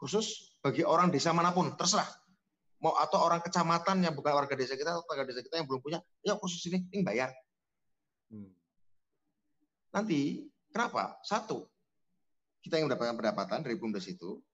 khusus 0.00 0.56
bagi 0.60 0.84
orang 0.84 1.08
desa 1.12 1.32
mana 1.32 1.52
pun, 1.52 1.72
terserah. 1.76 2.08
Mau 2.84 2.92
atau 2.96 3.24
orang 3.24 3.40
kecamatan 3.40 4.04
yang 4.04 4.12
bukan 4.12 4.36
warga 4.36 4.52
desa 4.52 4.76
kita 4.76 4.92
atau 4.92 5.04
warga 5.08 5.24
desa 5.24 5.40
kita 5.40 5.56
yang 5.60 5.66
belum 5.68 5.80
punya, 5.80 5.98
ya 6.20 6.36
khusus 6.36 6.60
ini, 6.68 6.84
ini 6.92 7.02
bayar. 7.04 7.32
Hmm. 8.28 8.52
Nanti, 9.96 10.44
kenapa? 10.68 11.16
Satu, 11.24 11.64
kita 12.60 12.76
yang 12.76 12.92
mendapatkan 12.92 13.16
pendapatan 13.16 13.64
dari 13.64 13.80
BUMDes 13.80 14.12
itu. 14.12 14.44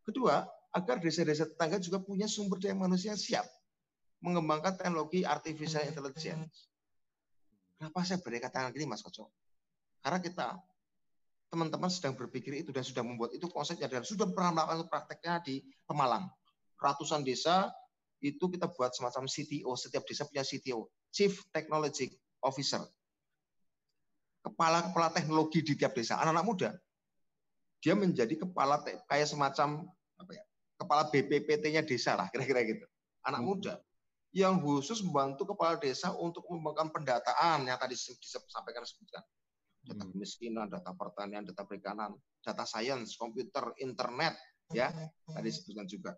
Kedua, 0.00 0.40
agar 0.72 0.96
desa-desa 1.04 1.44
tetangga 1.44 1.76
juga 1.76 2.00
punya 2.00 2.24
sumber 2.24 2.56
daya 2.56 2.72
manusia 2.72 3.12
yang 3.12 3.20
siap 3.20 3.44
mengembangkan 4.24 4.80
teknologi 4.80 5.20
artificial 5.28 5.84
intelligence. 5.84 6.72
Kenapa 7.76 8.00
saya 8.08 8.24
beri 8.24 8.40
katakan 8.40 8.72
gini, 8.72 8.88
Mas 8.88 9.04
Koco? 9.04 9.28
Karena 10.00 10.16
kita 10.24 10.56
teman-teman 11.52 11.92
sedang 11.92 12.16
berpikir 12.16 12.56
itu 12.56 12.72
dan 12.72 12.80
sudah 12.80 13.04
membuat 13.04 13.36
itu 13.36 13.46
konsepnya 13.52 13.86
dan 13.86 14.02
sudah 14.02 14.26
pernah 14.32 14.64
melakukan 14.64 14.88
prakteknya 14.88 15.44
di 15.44 15.60
Pemalang. 15.84 16.24
Ratusan 16.80 17.20
desa 17.20 17.68
itu 18.24 18.48
kita 18.48 18.72
buat 18.72 18.96
semacam 18.96 19.28
CTO, 19.28 19.76
setiap 19.76 20.08
desa 20.08 20.24
punya 20.24 20.40
CTO, 20.40 20.88
Chief 21.12 21.36
Technology 21.52 22.16
Officer. 22.40 22.80
Kepala-kepala 24.46 25.10
teknologi 25.10 25.66
di 25.66 25.74
tiap 25.74 25.98
desa, 25.98 26.22
anak-anak 26.22 26.46
muda. 26.46 26.70
Dia 27.82 27.98
menjadi 27.98 28.46
kepala 28.46 28.78
kayak 28.86 29.26
semacam 29.26 29.90
apa 30.22 30.32
ya, 30.38 30.44
kepala 30.78 31.02
BPPT-nya 31.10 31.82
desa 31.82 32.14
lah, 32.14 32.30
kira-kira 32.30 32.62
gitu. 32.62 32.86
Anak 33.26 33.42
hmm. 33.42 33.48
muda 33.50 33.74
yang 34.36 34.60
khusus 34.60 35.00
membantu 35.00 35.56
kepala 35.56 35.80
desa 35.80 36.12
untuk 36.12 36.44
mengembangkan 36.46 36.92
pendataan 36.92 37.66
yang 37.66 37.80
tadi 37.80 37.96
disampaikan 37.96 38.86
sebutkan. 38.86 39.24
Data 39.80 40.04
hmm. 40.04 40.12
kemiskinan, 40.14 40.66
data 40.70 40.94
pertanian, 40.94 41.42
data 41.42 41.66
perikanan, 41.66 42.14
data 42.44 42.62
sains, 42.68 43.18
komputer, 43.18 43.74
internet, 43.82 44.38
ya 44.70 44.90
tadi 45.30 45.46
disebutkan 45.48 45.86
juga 45.90 46.12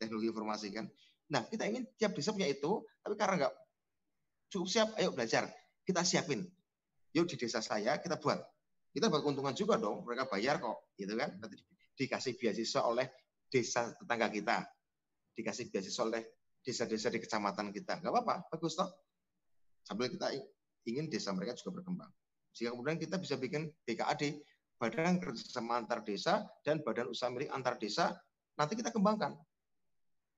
teknologi 0.00 0.28
informasi 0.32 0.66
kan. 0.72 0.86
Nah 1.32 1.42
kita 1.48 1.66
ingin 1.66 1.84
tiap 1.98 2.14
desa 2.14 2.30
punya 2.32 2.48
itu, 2.48 2.86
tapi 3.02 3.14
karena 3.18 3.34
nggak 3.44 3.54
cukup 4.52 4.68
siap, 4.70 4.88
ayo 5.00 5.10
belajar. 5.10 5.50
Kita 5.82 6.06
siapin. 6.06 6.46
Yuk 7.16 7.24
di 7.32 7.40
desa 7.40 7.64
saya 7.64 7.96
kita 7.96 8.20
buat. 8.20 8.36
Kita 8.92 9.08
buat 9.08 9.24
keuntungan 9.24 9.56
juga 9.56 9.80
dong. 9.80 10.04
Mereka 10.04 10.28
bayar 10.28 10.60
kok, 10.60 10.92
gitu 11.00 11.16
kan. 11.16 11.32
Nanti 11.40 11.56
dikasih 11.96 12.36
beasiswa 12.36 12.84
oleh 12.84 13.08
desa 13.48 13.88
tetangga 13.96 14.28
kita, 14.28 14.60
dikasih 15.32 15.72
beasiswa 15.72 16.02
oleh 16.04 16.22
desa-desa 16.60 17.08
di 17.08 17.20
kecamatan 17.24 17.72
kita. 17.72 18.04
Nggak 18.04 18.12
apa-apa, 18.12 18.34
bagus 18.52 18.76
toh. 18.76 18.92
Sambil 19.80 20.12
kita 20.12 20.28
ingin 20.84 21.08
desa 21.08 21.32
mereka 21.32 21.56
juga 21.56 21.80
berkembang. 21.80 22.12
Sehingga 22.52 22.76
kemudian 22.76 23.00
kita 23.00 23.16
bisa 23.16 23.40
bikin 23.40 23.68
BKAD, 23.88 24.44
Badan 24.76 25.16
Kerjasama 25.20 25.80
Antar 25.80 26.04
Desa 26.04 26.44
dan 26.64 26.84
Badan 26.84 27.08
Usaha 27.08 27.32
Milik 27.32 27.48
Antar 27.48 27.80
Desa, 27.80 28.12
nanti 28.60 28.76
kita 28.76 28.92
kembangkan. 28.92 29.36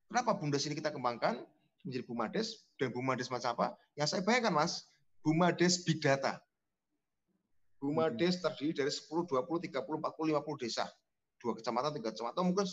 Kenapa 0.07 0.39
Bumdes 0.39 0.63
ini 0.67 0.79
kita 0.79 0.95
kembangkan 0.95 1.43
menjadi 1.83 2.05
Bumades 2.07 2.67
dan 2.79 2.95
Bumades 2.95 3.31
macam 3.31 3.55
apa? 3.59 3.67
Yang 3.99 4.09
saya 4.15 4.23
bayangkan 4.23 4.55
Mas, 4.55 4.87
Bumades 5.23 5.83
Big 5.83 6.03
Data. 6.03 6.39
Bumades 7.79 8.43
terdiri 8.43 8.75
dari 8.75 8.91
10, 8.91 9.07
20, 9.07 9.71
30, 9.71 9.87
40, 9.87 10.35
50 10.35 10.63
desa. 10.63 10.85
Dua 11.39 11.55
kecamatan, 11.55 11.95
tiga 11.95 12.11
kecamatan, 12.11 12.43
mungkin 12.51 12.67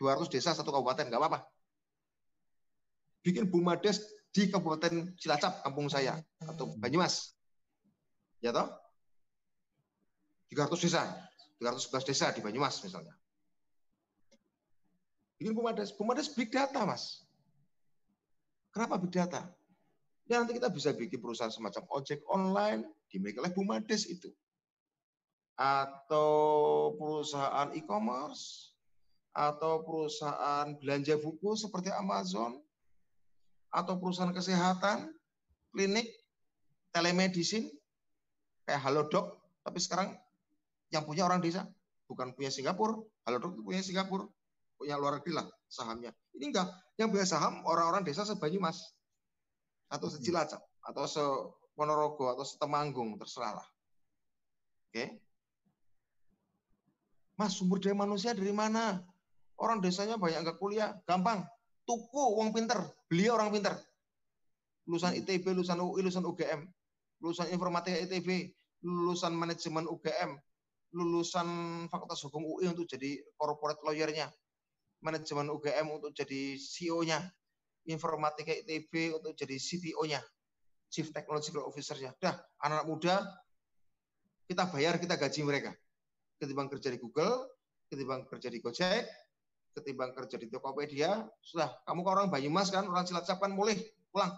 200 0.00 0.32
desa 0.32 0.56
satu 0.56 0.72
kabupaten, 0.72 1.08
nggak 1.08 1.20
apa-apa. 1.20 1.44
Bikin 3.20 3.48
Bumades 3.52 4.00
di 4.32 4.48
Kabupaten 4.48 5.16
Cilacap, 5.16 5.64
kampung 5.64 5.88
saya, 5.92 6.16
atau 6.40 6.72
Banyumas. 6.76 7.36
Ya 8.40 8.52
toh? 8.52 8.68
300 10.52 10.84
desa, 10.84 11.02
311 11.60 12.08
desa 12.08 12.26
di 12.32 12.40
Banyumas 12.40 12.80
misalnya. 12.80 13.12
Bikin 15.36 15.52
Bumades. 15.52 15.92
Bumades 15.92 16.32
big 16.32 16.48
data, 16.48 16.88
Mas. 16.88 17.24
Kenapa 18.72 18.96
big 18.96 19.12
data? 19.12 19.44
Ya 20.26 20.42
nanti 20.42 20.58
kita 20.58 20.70
bisa 20.70 20.90
bikin 20.90 21.22
perusahaan 21.22 21.54
semacam 21.54 21.86
ojek 21.94 22.22
online 22.26 22.82
dimiliki 23.10 23.38
oleh 23.38 23.54
Bumades 23.54 24.10
itu. 24.10 24.30
Atau 25.56 26.92
perusahaan 26.98 27.70
e-commerce 27.72 28.76
atau 29.36 29.84
perusahaan 29.84 30.72
belanja 30.80 31.20
buku 31.20 31.52
seperti 31.60 31.92
Amazon, 31.92 32.56
atau 33.68 34.00
perusahaan 34.00 34.32
kesehatan, 34.32 35.12
klinik, 35.76 36.08
telemedicine, 36.88 37.68
kayak 38.64 38.80
Halodoc, 38.80 39.36
tapi 39.60 39.76
sekarang 39.76 40.16
yang 40.88 41.04
punya 41.04 41.28
orang 41.28 41.44
desa, 41.44 41.68
bukan 42.08 42.32
punya 42.32 42.48
Singapura, 42.48 42.96
Halodoc 43.28 43.60
punya 43.60 43.84
Singapura, 43.84 44.24
punya 44.80 44.96
luar 44.96 45.20
negeri 45.20 45.36
lah 45.36 45.44
sahamnya. 45.68 46.16
Ini 46.32 46.56
enggak, 46.56 46.72
yang 46.96 47.12
punya 47.12 47.28
saham 47.28 47.60
orang-orang 47.68 48.08
desa 48.08 48.24
sebanyumas, 48.24 48.95
atau 49.90 50.08
secilacap, 50.10 50.62
atau 50.82 51.04
se 51.06 51.22
Ponorogo, 51.76 52.32
atau 52.32 52.42
setemanggung, 52.42 53.20
terserah 53.20 53.60
lah. 53.60 53.68
Oke. 54.88 55.20
Mas, 57.36 57.52
sumber 57.52 57.76
daya 57.76 57.92
manusia 57.92 58.32
dari 58.32 58.48
mana? 58.48 59.04
Orang 59.60 59.84
desanya 59.84 60.16
banyak 60.16 60.40
nggak 60.40 60.56
kuliah, 60.56 60.96
gampang. 61.04 61.44
Tuku 61.84 62.40
uang 62.40 62.56
pinter, 62.56 62.80
beli 63.12 63.28
orang 63.28 63.52
pinter. 63.52 63.76
Lulusan 64.88 65.20
ITB, 65.20 65.52
lulusan 65.52 65.76
UI, 65.76 66.00
lulusan 66.00 66.24
UGM, 66.24 66.64
lulusan 67.20 67.52
informatika 67.52 68.00
ITB, 68.08 68.56
lulusan 68.80 69.36
manajemen 69.36 69.84
UGM, 69.84 70.40
lulusan 70.96 71.48
Fakultas 71.92 72.24
Hukum 72.24 72.40
UI 72.40 72.72
untuk 72.72 72.88
jadi 72.88 73.20
corporate 73.36 73.84
lawyer-nya, 73.84 74.32
manajemen 75.04 75.52
UGM 75.52 75.92
untuk 75.92 76.16
jadi 76.16 76.56
CEO-nya, 76.56 77.20
informatika 77.86 78.50
ITB 78.52 79.16
untuk 79.16 79.32
jadi 79.38 79.56
CTO-nya, 79.56 80.20
Chief 80.90 81.06
Technological 81.10 81.66
Officer-nya. 81.66 82.14
Dah, 82.18 82.34
anak-anak 82.62 82.86
muda 82.86 83.14
kita 84.46 84.66
bayar, 84.70 84.98
kita 85.02 85.18
gaji 85.18 85.40
mereka. 85.42 85.70
Ketimbang 86.38 86.70
kerja 86.70 86.92
di 86.92 86.98
Google, 87.00 87.50
ketimbang 87.90 88.28
kerja 88.28 88.48
di 88.52 88.58
Gojek, 88.62 89.04
ketimbang 89.74 90.12
kerja 90.14 90.36
di 90.38 90.46
Tokopedia, 90.48 91.26
sudah 91.42 91.68
kamu 91.84 92.00
ke 92.04 92.10
orang 92.10 92.28
Banyumas 92.30 92.68
kan, 92.70 92.86
orang 92.86 93.04
Cilacap 93.04 93.42
kan 93.42 93.52
boleh 93.52 93.76
pulang. 94.12 94.32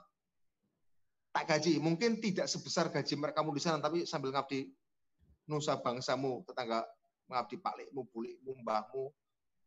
Tak 1.34 1.44
gaji, 1.44 1.76
mungkin 1.78 2.18
tidak 2.18 2.48
sebesar 2.48 2.88
gaji 2.88 3.14
mereka 3.20 3.44
kamu 3.44 3.54
di 3.54 3.62
sana, 3.62 3.78
tapi 3.78 4.08
sambil 4.08 4.32
ngabdi 4.32 4.72
nusa 5.46 5.76
bangsamu, 5.78 6.42
tetangga 6.48 6.84
ngabdi 7.28 7.56
paklikmu, 7.61 8.00
bulikmu, 8.08 8.52
mbahmu, 8.64 9.12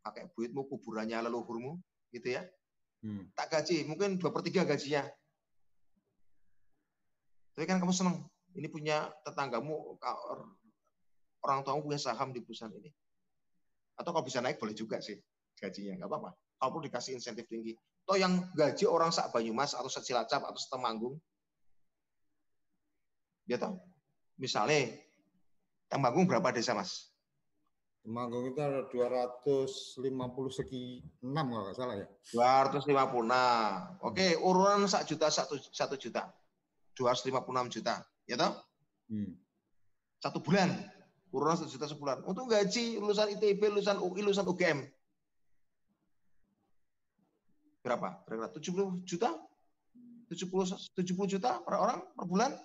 pakai 0.02 0.28
buitmu, 0.34 0.66
kuburannya 0.66 1.22
leluhurmu, 1.30 1.78
gitu 2.12 2.36
ya. 2.36 2.44
Hmm. 3.02 3.34
Tak 3.34 3.50
gaji, 3.50 3.90
mungkin 3.90 4.22
dua 4.22 4.30
per 4.30 4.46
tiga 4.46 4.62
gajinya. 4.62 5.06
Tapi 7.58 7.66
kan 7.68 7.82
kamu 7.82 7.94
senang, 7.94 8.24
ini 8.56 8.70
punya 8.70 9.10
tetanggamu, 9.26 9.98
orang 11.42 11.60
tuamu 11.66 11.84
punya 11.84 12.00
saham 12.00 12.32
di 12.32 12.40
perusahaan 12.40 12.72
ini. 12.72 12.90
Atau 13.98 14.14
kalau 14.14 14.26
bisa 14.26 14.40
naik 14.40 14.62
boleh 14.62 14.78
juga 14.78 15.02
sih 15.02 15.18
gajinya 15.58 16.02
nggak 16.02 16.10
apa-apa. 16.10 16.32
Kalau 16.58 16.70
perlu 16.78 16.86
dikasih 16.90 17.18
insentif 17.18 17.46
tinggi. 17.50 17.78
Toh 18.02 18.18
yang 18.18 18.50
gaji 18.58 18.90
orang 18.90 19.14
sak 19.14 19.30
Banyumas 19.30 19.78
atau 19.78 19.90
Secilacap 19.90 20.42
atau 20.42 20.58
Setemanggung, 20.58 21.16
ya 23.46 23.62
toh. 23.62 23.78
Misalnya 24.42 24.90
Temanggung 25.92 26.24
berapa 26.24 26.56
desa 26.56 26.72
mas? 26.72 27.11
Temanggung 28.02 28.50
itu 28.50 28.58
ada 28.58 28.90
250 28.90 30.02
segi 30.50 31.06
6 31.22 31.30
kalau 31.30 31.64
nggak 31.70 31.78
salah 31.78 31.96
ya. 32.02 32.08
256. 32.34 34.02
Oke, 34.02 34.28
urunan 34.42 34.90
sak 34.90 35.06
juta 35.06 35.30
satu, 35.30 35.62
satu 35.70 35.96
juta. 36.02 36.34
256 36.98 37.70
juta, 37.70 38.02
ya 38.26 38.36
toh? 38.42 38.58
Hmm. 39.14 39.38
Satu 40.18 40.42
bulan. 40.42 40.74
Urunan 41.30 41.56
satu 41.62 41.70
juta 41.70 41.86
sebulan. 41.86 42.26
Untuk 42.26 42.50
gaji 42.50 42.98
lulusan 42.98 43.38
ITB, 43.38 43.62
lulusan 43.70 44.02
UI, 44.02 44.26
lulusan 44.26 44.50
UGM 44.50 44.82
berapa? 47.82 48.22
Kira-kira 48.26 48.50
70 48.54 49.04
juta? 49.04 49.30
70 50.32 50.96
70 50.96 51.34
juta 51.38 51.60
per 51.60 51.76
orang 51.76 52.00
per 52.16 52.26
bulan? 52.30 52.56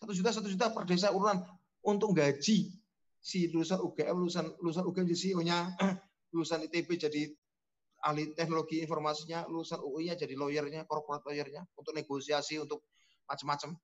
Satu 0.00 0.12
juta, 0.16 0.28
satu 0.32 0.48
juta 0.48 0.72
per 0.72 0.88
desa 0.88 1.12
urunan 1.12 1.44
untuk 1.84 2.16
gaji 2.16 2.72
si 3.20 3.52
lulusan 3.52 3.78
UGM, 3.84 4.16
lulusan 4.16 4.46
lulusan 4.64 4.84
UGM 4.88 5.06
jadi 5.12 5.20
CEO-nya, 5.20 5.58
lulusan 6.32 6.64
ITB 6.64 6.88
jadi 6.96 7.22
ahli 8.00 8.32
teknologi 8.32 8.80
informasinya, 8.80 9.44
lulusan 9.44 9.84
UI-nya 9.84 10.16
jadi 10.16 10.32
lawyer-nya, 10.32 10.88
corporate 10.88 11.28
lawyer-nya 11.28 11.68
untuk 11.76 11.92
negosiasi 11.92 12.56
untuk 12.56 12.88
macam-macam. 13.28 13.76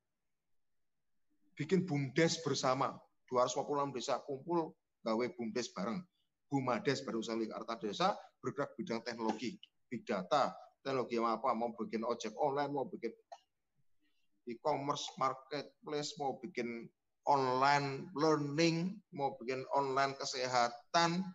Bikin 1.57 1.85
bumdes 1.85 2.41
bersama, 2.41 2.97
256 3.29 3.97
desa 3.97 4.21
kumpul 4.25 4.73
gawe 5.05 5.27
bumdes 5.37 5.69
bareng. 5.73 6.01
Bumades 6.47 7.03
baru 7.03 7.19
usaha 7.21 7.35
Arta 7.59 7.75
Desa 7.75 8.15
bergerak 8.39 8.79
bidang 8.79 9.03
teknologi, 9.03 9.59
big 9.91 10.07
data, 10.07 10.55
teknologi 10.79 11.19
apa, 11.19 11.51
mau 11.59 11.75
bikin 11.75 12.07
ojek 12.07 12.31
online, 12.39 12.71
mau 12.71 12.87
bikin 12.87 13.11
e-commerce, 14.47 15.11
marketplace, 15.19 16.15
mau 16.23 16.39
bikin 16.39 16.87
online 17.27 18.11
learning, 18.15 18.95
mau 19.11 19.35
bikin 19.39 19.67
online 19.75 20.15
kesehatan, 20.15 21.27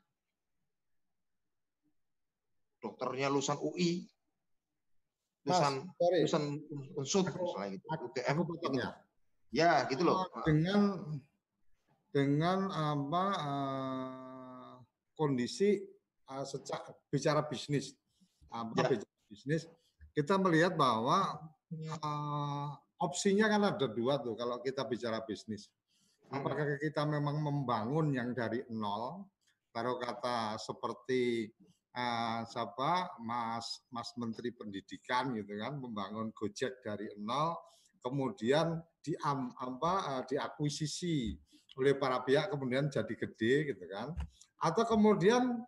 dokternya 2.80 3.28
lulusan 3.28 3.60
UI, 3.60 4.08
lulusan 5.46 5.74
lulusan 6.00 6.44
unsur 6.96 7.24
misalnya 7.28 7.70
gitu, 7.76 7.86
UGM, 7.88 8.38
gitu. 8.48 8.68
ya. 8.80 8.90
ya 9.52 9.72
gitu 9.92 10.04
loh. 10.08 10.26
Dengan 10.48 10.82
dengan 12.12 12.60
apa 12.72 13.26
uh, 13.40 14.74
kondisi 15.16 15.80
uh, 16.32 16.44
sejak 16.48 16.88
bicara 17.12 17.44
bisnis, 17.44 17.96
apa 18.48 18.76
ya. 18.80 18.88
bicara 18.96 19.18
bisnis, 19.28 19.68
kita 20.16 20.40
melihat 20.40 20.76
bahwa 20.76 21.40
uh, 22.04 22.68
opsinya 23.00 23.48
kan 23.48 23.76
ada 23.76 23.88
dua 23.92 24.20
tuh 24.20 24.40
kalau 24.40 24.60
kita 24.64 24.88
bicara 24.88 25.20
bisnis. 25.24 25.68
Apakah 26.32 26.80
kita 26.80 27.04
memang 27.04 27.44
membangun 27.44 28.16
yang 28.16 28.32
dari 28.32 28.64
nol, 28.72 29.28
taruh 29.76 30.00
kata 30.00 30.56
seperti 30.56 31.52
uh, 31.92 32.48
siapa? 32.48 33.20
Mas 33.20 33.84
Mas 33.92 34.16
Menteri 34.16 34.56
Pendidikan 34.56 35.36
gitu 35.36 35.60
kan, 35.60 35.76
membangun 35.76 36.32
Gojek 36.32 36.80
dari 36.88 37.12
nol, 37.20 37.60
kemudian 38.00 38.80
di 39.04 39.12
apa 39.20 39.94
uh, 40.08 40.24
diakuisisi 40.24 41.36
oleh 41.76 42.00
para 42.00 42.24
pihak 42.24 42.48
kemudian 42.48 42.88
jadi 42.88 43.12
gede 43.12 43.76
gitu 43.76 43.84
kan, 43.92 44.16
atau 44.64 44.88
kemudian 44.88 45.60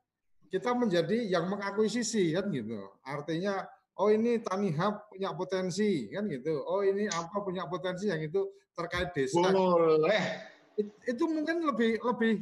kita 0.47 0.71
menjadi 0.71 1.27
yang 1.27 1.51
mengakuisisi 1.51 2.31
kan 2.39 2.47
gitu, 2.55 2.77
artinya 3.03 3.67
oh 3.99 4.07
ini 4.07 4.39
Tani 4.39 4.71
Hub 4.79 5.11
punya 5.11 5.35
potensi 5.35 6.07
kan 6.07 6.23
gitu, 6.31 6.55
oh 6.63 6.87
ini 6.87 7.07
apa 7.11 7.35
punya 7.43 7.67
potensi 7.67 8.07
yang 8.07 8.23
itu 8.23 8.47
terkait 8.77 9.11
desa. 9.11 9.43
Boleh 9.43 10.52
itu 10.79 11.23
mungkin 11.29 11.65
lebih 11.69 12.01
lebih 12.01 12.33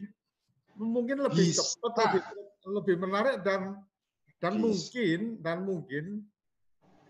mungkin 0.80 1.17
lebih 1.28 1.52
Bisa. 1.52 1.78
cepat 1.80 2.15
lebih 2.15 2.24
lebih 2.72 2.96
menarik 3.02 3.36
dan 3.44 3.76
dan 4.39 4.58
Bisa. 4.58 4.63
mungkin 4.63 5.20
dan 5.44 5.58
mungkin 5.67 6.06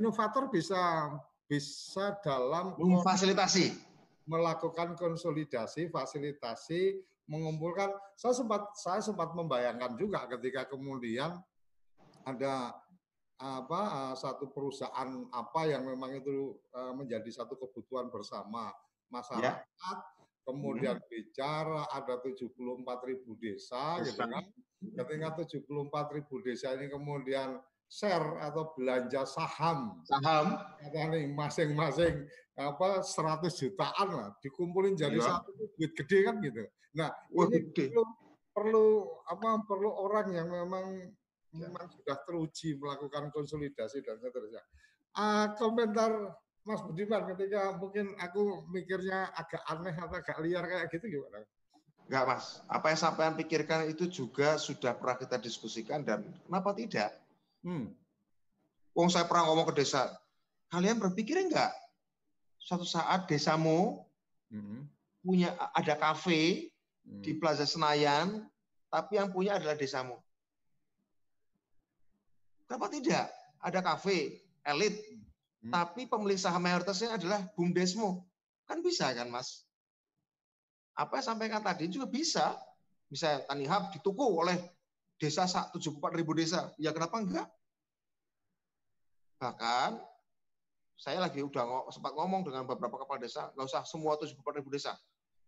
inovator 0.02 0.50
bisa 0.50 1.14
bisa 1.46 2.18
dalam 2.26 2.74
memfasilitasi 2.80 3.76
melakukan 4.26 4.98
konsolidasi 4.98 5.92
fasilitasi 5.92 6.98
mengumpulkan 7.30 7.92
saya 8.18 8.34
sempat 8.34 8.74
saya 8.76 9.02
sempat 9.04 9.36
membayangkan 9.38 9.94
juga 10.00 10.26
ketika 10.32 10.66
kemudian 10.72 11.38
ada 12.26 12.76
apa 13.42 14.14
satu 14.14 14.54
perusahaan 14.54 15.26
apa 15.34 15.62
yang 15.66 15.86
memang 15.86 16.14
itu 16.14 16.58
eh, 16.74 16.94
menjadi 16.94 17.30
satu 17.42 17.58
kebutuhan 17.58 18.14
bersama 18.14 18.70
masyarakat 19.10 19.66
ya 19.66 20.21
kemudian 20.46 20.98
hmm. 20.98 21.08
bicara 21.08 21.86
ada 21.94 22.18
74 22.22 23.10
ribu 23.10 23.38
desa, 23.38 24.02
gitu 24.02 24.22
kan. 24.22 24.46
Ketika 24.82 25.30
74 25.38 26.16
ribu 26.18 26.42
desa 26.42 26.74
ini 26.74 26.90
kemudian 26.90 27.62
share 27.92 28.40
atau 28.40 28.72
belanja 28.74 29.28
saham, 29.28 30.00
saham, 30.08 30.58
nih 30.90 31.28
masing-masing 31.30 32.26
apa 32.56 33.04
100 33.04 33.52
jutaan 33.52 34.10
lah, 34.10 34.30
dikumpulin 34.40 34.96
jadi 34.96 35.20
ya. 35.20 35.44
satu 35.44 35.52
duit 35.76 35.92
gede 35.94 36.18
kan 36.24 36.40
gitu. 36.40 36.64
Nah 36.96 37.12
Wah, 37.36 37.48
ini 37.52 37.68
gede. 37.72 37.92
perlu 37.92 38.04
perlu 38.52 38.88
apa 39.28 39.64
perlu 39.64 39.90
orang 39.92 40.28
yang 40.36 40.48
memang 40.52 41.08
ya. 41.56 41.68
memang 41.68 41.88
sudah 41.92 42.20
teruji 42.28 42.80
melakukan 42.80 43.32
konsolidasi 43.32 44.04
dan 44.04 44.20
seterusnya. 44.20 44.64
Uh, 45.12 45.52
komentar 45.60 46.12
Mas 46.62 46.82
Budiman 46.86 47.26
ketika 47.34 47.74
mungkin 47.82 48.14
aku 48.22 48.70
mikirnya 48.70 49.34
agak 49.34 49.66
aneh 49.66 49.98
atau 49.98 50.18
agak 50.18 50.38
liar 50.46 50.62
kayak 50.70 50.94
gitu 50.94 51.18
gimana? 51.18 51.42
Enggak 52.06 52.24
Mas, 52.28 52.46
apa 52.70 52.94
yang 52.94 53.00
sampai 53.02 53.34
pikirkan 53.34 53.90
itu 53.90 54.06
juga 54.06 54.62
sudah 54.62 54.94
pernah 54.94 55.18
kita 55.18 55.42
diskusikan 55.42 56.06
dan 56.06 56.22
kenapa 56.46 56.78
tidak? 56.78 57.18
Hmm. 57.66 57.90
Wong 58.94 59.10
saya 59.10 59.26
pernah 59.26 59.50
ngomong 59.50 59.74
ke 59.74 59.82
desa, 59.82 60.14
kalian 60.70 61.02
berpikir 61.02 61.40
enggak 61.40 61.72
suatu 62.62 62.86
saat 62.86 63.26
desamu 63.26 64.06
hmm. 64.54 64.86
punya 65.26 65.58
ada 65.74 65.98
kafe 65.98 66.70
hmm. 67.08 67.26
di 67.26 67.32
Plaza 67.42 67.66
Senayan, 67.66 68.46
tapi 68.94 69.18
yang 69.18 69.34
punya 69.34 69.58
adalah 69.58 69.74
desamu. 69.74 70.22
Kenapa 72.70 72.88
tidak? 72.94 73.28
Ada 73.66 73.80
kafe 73.82 74.46
elit 74.62 74.96
Hmm. 75.62 75.70
Tapi 75.70 76.10
pemilik 76.10 76.38
saham 76.42 76.66
mayoritasnya 76.66 77.14
adalah 77.22 77.46
BUMDesmo. 77.54 78.26
Kan 78.66 78.82
bisa 78.82 79.14
kan 79.14 79.30
Mas? 79.30 79.62
Apa 80.98 81.22
yang 81.22 81.26
sampaikan 81.34 81.62
tadi 81.62 81.86
juga 81.86 82.10
bisa. 82.10 82.58
Bisa 83.06 83.46
Tani 83.46 83.70
Hub 83.70 83.94
dituku 83.94 84.26
oleh 84.42 84.58
desa 85.22 85.46
74 85.46 86.18
ribu 86.18 86.34
desa. 86.34 86.74
Ya 86.82 86.90
kenapa 86.90 87.22
enggak? 87.22 87.48
Bahkan 89.38 90.02
saya 90.98 91.22
lagi 91.22 91.46
udah 91.46 91.90
sempat 91.94 92.14
ngomong 92.14 92.46
dengan 92.46 92.66
beberapa 92.66 93.02
kepala 93.02 93.18
desa, 93.22 93.50
nggak 93.58 93.68
usah 93.74 93.82
semua 93.86 94.18
74 94.18 94.62
ribu 94.62 94.70
desa. 94.70 94.98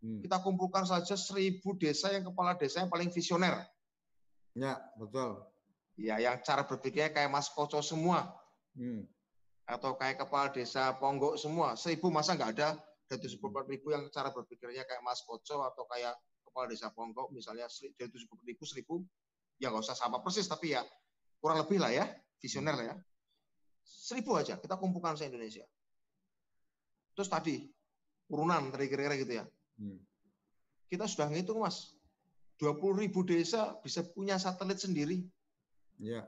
Hmm. 0.01 0.21
Kita 0.21 0.41
kumpulkan 0.41 0.85
saja 0.85 1.13
seribu 1.13 1.77
desa 1.77 2.09
yang 2.13 2.25
kepala 2.25 2.57
desa 2.57 2.85
yang 2.85 2.89
paling 2.89 3.09
visioner. 3.09 3.65
Ya, 4.53 4.77
betul. 4.97 5.41
Ya, 5.97 6.17
yang 6.21 6.41
cara 6.41 6.65
berpikirnya 6.65 7.13
kayak 7.13 7.29
Mas 7.29 7.49
Koco 7.49 7.81
semua. 7.81 8.33
Hmm 8.73 9.12
atau 9.63 9.95
kayak 9.95 10.27
kepala 10.27 10.51
desa 10.51 10.91
Ponggok 10.99 11.39
semua, 11.39 11.79
seribu 11.79 12.11
masa 12.11 12.35
nggak 12.35 12.51
ada 12.59 12.75
dari 13.07 13.19
tujuh 13.23 13.39
ribu 13.67 13.95
yang 13.95 14.11
cara 14.11 14.31
berpikirnya 14.31 14.83
kayak 14.83 15.01
Mas 15.03 15.23
Koco 15.23 15.63
atau 15.63 15.87
kayak 15.87 16.15
kepala 16.43 16.65
desa 16.67 16.91
Ponggok 16.91 17.31
misalnya 17.31 17.67
dari 17.95 18.09
tujuh 18.11 18.27
ribu 18.43 18.63
seribu, 18.67 18.99
ya 19.59 19.71
nggak 19.71 19.83
usah 19.83 19.95
sama 19.95 20.19
persis 20.19 20.47
tapi 20.47 20.75
ya 20.75 20.83
kurang 21.39 21.63
lebih 21.63 21.79
lah 21.79 21.91
ya, 21.91 22.05
visioner 22.43 22.75
lah 22.75 22.85
ya. 22.91 22.95
Seribu 23.83 24.35
aja 24.35 24.59
kita 24.59 24.75
kumpulkan 24.75 25.15
se 25.15 25.27
Indonesia. 25.27 25.63
Terus 27.15 27.29
tadi 27.29 27.67
urunan 28.31 28.71
dari 28.73 28.87
kira-kira 28.91 29.15
gitu 29.15 29.33
ya. 29.39 29.45
Hmm. 29.79 29.99
Kita 30.87 31.07
sudah 31.07 31.31
ngitung 31.31 31.63
mas, 31.63 31.95
20 32.59 33.01
ribu 33.01 33.25
desa 33.25 33.75
bisa 33.81 34.03
punya 34.05 34.37
satelit 34.37 34.79
sendiri. 34.79 35.23
Ya. 35.99 36.27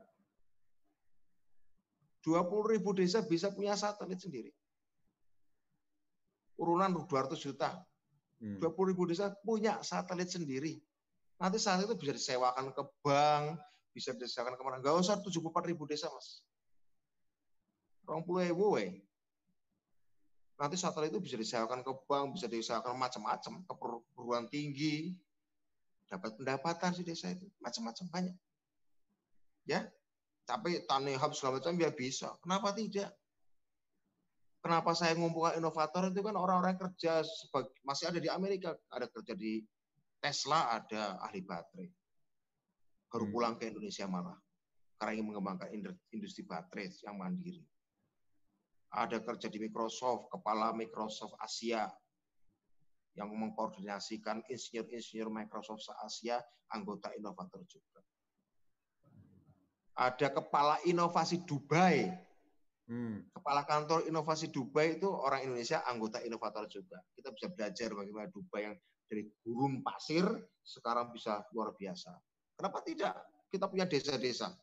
20 2.25 2.73
ribu 2.73 2.89
desa 2.97 3.21
bisa 3.21 3.53
punya 3.53 3.77
satelit 3.77 4.17
sendiri. 4.17 4.49
Urunan 6.57 6.89
200 6.89 7.38
juta. 7.38 7.85
20 8.41 8.65
hmm. 8.65 8.89
ribu 8.89 9.05
desa 9.05 9.29
punya 9.45 9.77
satelit 9.85 10.33
sendiri. 10.33 10.81
Nanti 11.38 11.61
saat 11.61 11.85
itu 11.85 11.93
bisa 11.93 12.17
disewakan 12.17 12.73
ke 12.73 12.83
bank, 13.05 13.61
bisa 13.93 14.17
disewakan 14.17 14.57
ke 14.57 14.63
mana. 14.65 14.81
Nggak 14.81 14.97
usah 15.05 15.21
74 15.21 15.69
ribu 15.69 15.85
desa, 15.85 16.09
Mas. 16.09 16.41
20 18.09 18.49
ribu, 18.49 18.73
we. 18.73 19.05
Nanti 20.55 20.79
satelit 20.79 21.13
itu 21.13 21.21
bisa 21.21 21.38
disewakan 21.38 21.85
ke 21.85 21.91
bank, 22.09 22.39
bisa 22.39 22.49
disewakan 22.49 22.95
macam-macam, 22.97 23.53
ke 23.67 23.73
perguruan 23.75 24.47
tinggi, 24.49 25.13
dapat 26.07 26.33
pendapatan 26.39 26.95
si 26.95 27.03
desa 27.03 27.29
itu, 27.29 27.45
macam-macam 27.59 28.05
banyak. 28.09 28.35
Ya, 29.67 29.89
tapi 30.45 30.86
Tani 30.86 31.17
Hub 31.17 31.34
segala 31.34 31.58
macam 31.58 31.73
ya 31.81 31.89
bisa. 31.89 32.29
Kenapa 32.45 32.69
tidak? 32.77 33.10
Kenapa 34.62 34.97
saya 34.97 35.13
ngumpulkan 35.17 35.62
inovator 35.62 36.10
itu 36.10 36.21
kan 36.25 36.38
orang-orang 36.38 36.77
kerja 36.77 37.21
sebagai, 37.21 37.73
masih 37.86 38.10
ada 38.10 38.17
di 38.21 38.29
Amerika, 38.29 38.73
ada 38.89 39.05
kerja 39.10 39.38
di 39.38 39.62
Tesla, 40.17 40.73
ada 40.73 41.21
ahli 41.21 41.45
baterai. 41.45 41.89
Baru 43.10 43.29
hmm. 43.29 43.34
pulang 43.34 43.53
ke 43.58 43.69
Indonesia 43.69 44.10
malah 44.10 44.38
karena 44.97 45.21
ingin 45.21 45.27
mengembangkan 45.34 45.69
industri 46.13 46.45
baterai 46.45 46.89
yang 47.05 47.17
mandiri. 47.17 47.62
Ada 48.95 49.21
kerja 49.21 49.51
di 49.51 49.60
Microsoft, 49.60 50.31
kepala 50.34 50.71
Microsoft 50.73 51.36
Asia 51.41 51.86
yang 53.17 53.29
mengkoordinasikan 53.34 54.45
insinyur-insinyur 54.49 55.29
Microsoft 55.29 55.86
Asia, 56.01 56.41
anggota 56.73 57.12
inovator 57.13 57.62
juga 57.69 58.01
ada 59.95 60.27
kepala 60.27 60.75
inovasi 60.84 61.41
Dubai 61.47 62.25
Hmm. 62.86 63.25
Kepala 63.34 63.65
kantor 63.65 64.05
inovasi 64.05 64.53
Dubai 64.53 65.01
itu 65.01 65.10
orang 65.10 65.41
Indonesia, 65.41 65.81
anggota 65.89 66.21
inovator 66.21 66.69
juga. 66.69 67.01
Kita 67.17 67.34
bisa 67.34 67.49
belajar 67.49 67.89
bagaimana 67.97 68.29
Dubai 68.29 68.69
yang 68.69 68.75
dari 69.10 69.25
gurun 69.41 69.81
pasir 69.81 70.25
sekarang 70.62 71.10
bisa 71.10 71.41
luar 71.53 71.73
biasa. 71.73 72.13
Kenapa 72.53 72.86
tidak? 72.86 73.17
Kita 73.49 73.65
punya 73.69 73.89
desa-desa. 73.89 74.53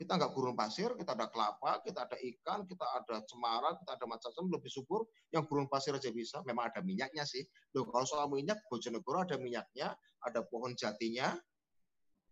Kita 0.00 0.16
nggak 0.16 0.32
gurun 0.32 0.56
pasir, 0.56 0.96
kita 0.96 1.12
ada 1.12 1.28
kelapa, 1.28 1.80
kita 1.84 2.08
ada 2.08 2.16
ikan, 2.16 2.64
kita 2.64 2.84
ada 2.88 3.20
cemara, 3.28 3.76
kita 3.76 4.00
ada 4.00 4.04
macam-macam 4.08 4.44
lebih 4.56 4.70
subur. 4.72 5.04
Yang 5.28 5.44
gurun 5.48 5.68
pasir 5.68 5.92
aja 5.92 6.08
bisa. 6.08 6.40
Memang 6.48 6.72
ada 6.72 6.80
minyaknya 6.80 7.24
sih. 7.28 7.44
Loh, 7.76 7.84
kalau 7.88 8.08
soal 8.08 8.28
minyak, 8.32 8.64
Bojonegoro 8.68 9.28
ada 9.28 9.36
minyaknya, 9.36 9.92
ada 10.24 10.40
pohon 10.44 10.72
jatinya, 10.72 11.36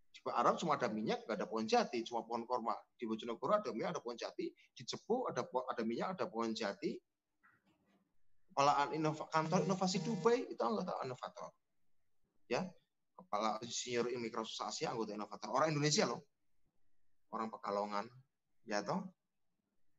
di 0.09 0.21
Arab 0.33 0.57
cuma 0.59 0.75
ada 0.75 0.89
minyak, 0.91 1.25
nggak 1.25 1.37
ada 1.39 1.47
pohon 1.47 1.69
jati, 1.69 2.03
cuma 2.03 2.25
pohon 2.25 2.43
korma. 2.49 2.75
Di 2.97 3.05
Bojonegoro 3.05 3.61
ada 3.61 3.71
minyak, 3.71 3.97
ada 3.97 4.01
pohon 4.03 4.17
jati. 4.17 4.51
Di 4.51 4.83
Cepu 4.83 5.29
ada 5.29 5.45
ada 5.45 5.83
minyak, 5.85 6.19
ada 6.19 6.25
pohon 6.27 6.51
jati. 6.57 6.97
Kepala 8.51 8.91
inova, 8.91 9.31
kantor 9.31 9.69
inovasi 9.71 10.03
Dubai 10.03 10.51
itu 10.51 10.59
anggota 10.59 10.99
inovator. 11.07 11.55
Ya, 12.51 12.67
kepala 13.15 13.61
senior 13.69 14.11
Microsoft 14.19 14.75
Asia 14.75 14.91
anggota 14.91 15.15
inovator. 15.15 15.49
Orang 15.55 15.71
Indonesia 15.71 16.09
loh. 16.09 16.27
Orang 17.31 17.53
Pekalongan. 17.55 18.09
Ya 18.67 18.83
toh. 18.83 19.07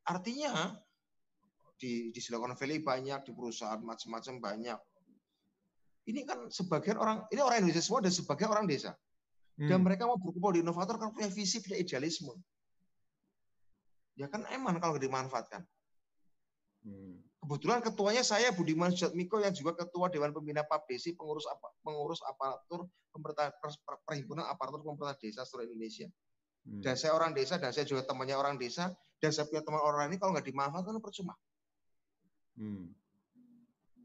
Artinya 0.03 0.75
di 1.79 2.11
di 2.11 2.19
Silicon 2.19 2.57
Valley 2.57 2.83
banyak, 2.83 3.23
di 3.23 3.31
perusahaan 3.31 3.79
macam-macam 3.79 4.35
banyak. 4.43 4.79
Ini 6.09 6.25
kan 6.25 6.49
sebagian 6.49 6.97
orang, 6.97 7.29
ini 7.29 7.39
orang 7.39 7.61
Indonesia 7.61 7.85
semua 7.85 8.01
dan 8.01 8.11
sebagian 8.11 8.49
orang 8.49 8.65
desa. 8.65 8.97
Dan 9.59 9.83
hmm. 9.83 9.91
mereka 9.91 10.07
mau 10.07 10.15
berkumpul 10.15 10.55
di 10.55 10.63
inovator 10.63 10.95
kan 10.95 11.11
punya 11.11 11.27
visi, 11.27 11.59
punya 11.59 11.75
idealisme. 11.83 12.31
Ya 14.15 14.31
kan 14.31 14.47
eman 14.55 14.79
kalau 14.79 14.95
dimanfaatkan. 14.95 15.67
Hmm. 16.87 17.19
Kebetulan 17.43 17.83
ketuanya 17.83 18.23
saya 18.23 18.55
Budiman 18.55 18.95
Jatmiko 18.95 19.39
yang 19.43 19.51
juga 19.51 19.75
ketua 19.75 20.07
Dewan 20.07 20.31
Pembina 20.31 20.63
Papdesi, 20.63 21.11
pengurus 21.11 21.43
apa, 21.47 21.71
pengurus 21.83 22.23
aparatur 22.23 22.87
pemerintah 23.11 23.51
perhimpunan 24.07 24.47
aparatur 24.47 24.83
pemerintah 24.83 25.19
desa 25.19 25.43
seluruh 25.43 25.67
Indonesia. 25.67 26.07
Hmm. 26.63 26.79
Dan 26.79 26.95
saya 26.95 27.15
orang 27.19 27.35
desa 27.35 27.59
dan 27.59 27.75
saya 27.75 27.83
juga 27.83 28.07
temannya 28.07 28.39
orang 28.39 28.55
desa 28.55 28.95
dan 29.19 29.31
saya 29.35 29.43
punya 29.51 29.63
teman 29.63 29.83
orang 29.83 30.07
ini 30.07 30.15
kalau 30.19 30.35
nggak 30.35 30.47
dimanfaatkan 30.47 30.95
kan 30.95 31.03
percuma. 31.03 31.35
Hmm. 32.55 32.95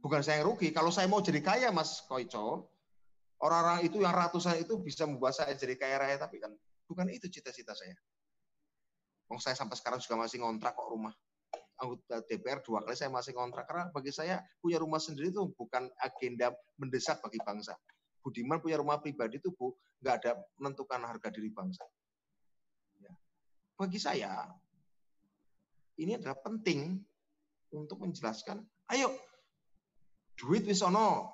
Bukan 0.02 0.20
saya 0.22 0.42
yang 0.42 0.50
rugi. 0.50 0.74
Kalau 0.74 0.90
saya 0.90 1.06
mau 1.06 1.22
jadi 1.22 1.40
kaya, 1.40 1.70
Mas 1.70 2.02
Koico, 2.04 2.73
orang-orang 3.44 3.84
itu 3.84 4.00
yang 4.00 4.16
ratusan 4.16 4.56
itu 4.64 4.80
bisa 4.80 5.04
membuat 5.04 5.36
saya 5.36 5.52
jadi 5.52 5.76
kaya 5.76 6.00
raya 6.00 6.16
tapi 6.16 6.40
kan 6.40 6.56
bukan 6.88 7.12
itu 7.12 7.28
cita-cita 7.28 7.76
saya. 7.76 7.92
Wong 9.28 9.40
saya 9.40 9.52
sampai 9.52 9.76
sekarang 9.76 10.00
juga 10.00 10.16
masih 10.24 10.40
ngontrak 10.40 10.72
kok 10.72 10.88
rumah. 10.88 11.12
Anggota 11.76 12.24
DPR 12.24 12.64
dua 12.64 12.80
kali 12.86 12.96
saya 12.96 13.12
masih 13.12 13.36
ngontrak 13.36 13.68
karena 13.68 13.92
bagi 13.92 14.14
saya 14.14 14.40
punya 14.62 14.80
rumah 14.80 15.02
sendiri 15.02 15.28
itu 15.28 15.44
bukan 15.52 15.92
agenda 16.00 16.56
mendesak 16.80 17.20
bagi 17.20 17.40
bangsa. 17.44 17.76
Budiman 18.24 18.64
punya 18.64 18.80
rumah 18.80 18.96
pribadi 19.04 19.36
itu 19.36 19.52
bu 19.52 19.76
nggak 20.00 20.14
ada 20.24 20.32
menentukan 20.56 21.00
harga 21.04 21.28
diri 21.28 21.52
bangsa. 21.52 21.84
Ya. 23.00 23.12
Bagi 23.76 24.00
saya 24.00 24.48
ini 26.00 26.16
adalah 26.16 26.38
penting 26.40 26.96
untuk 27.74 28.00
menjelaskan. 28.06 28.62
Ayo, 28.92 29.12
duit 30.38 30.64
wis 30.66 30.82
ono, 30.84 31.32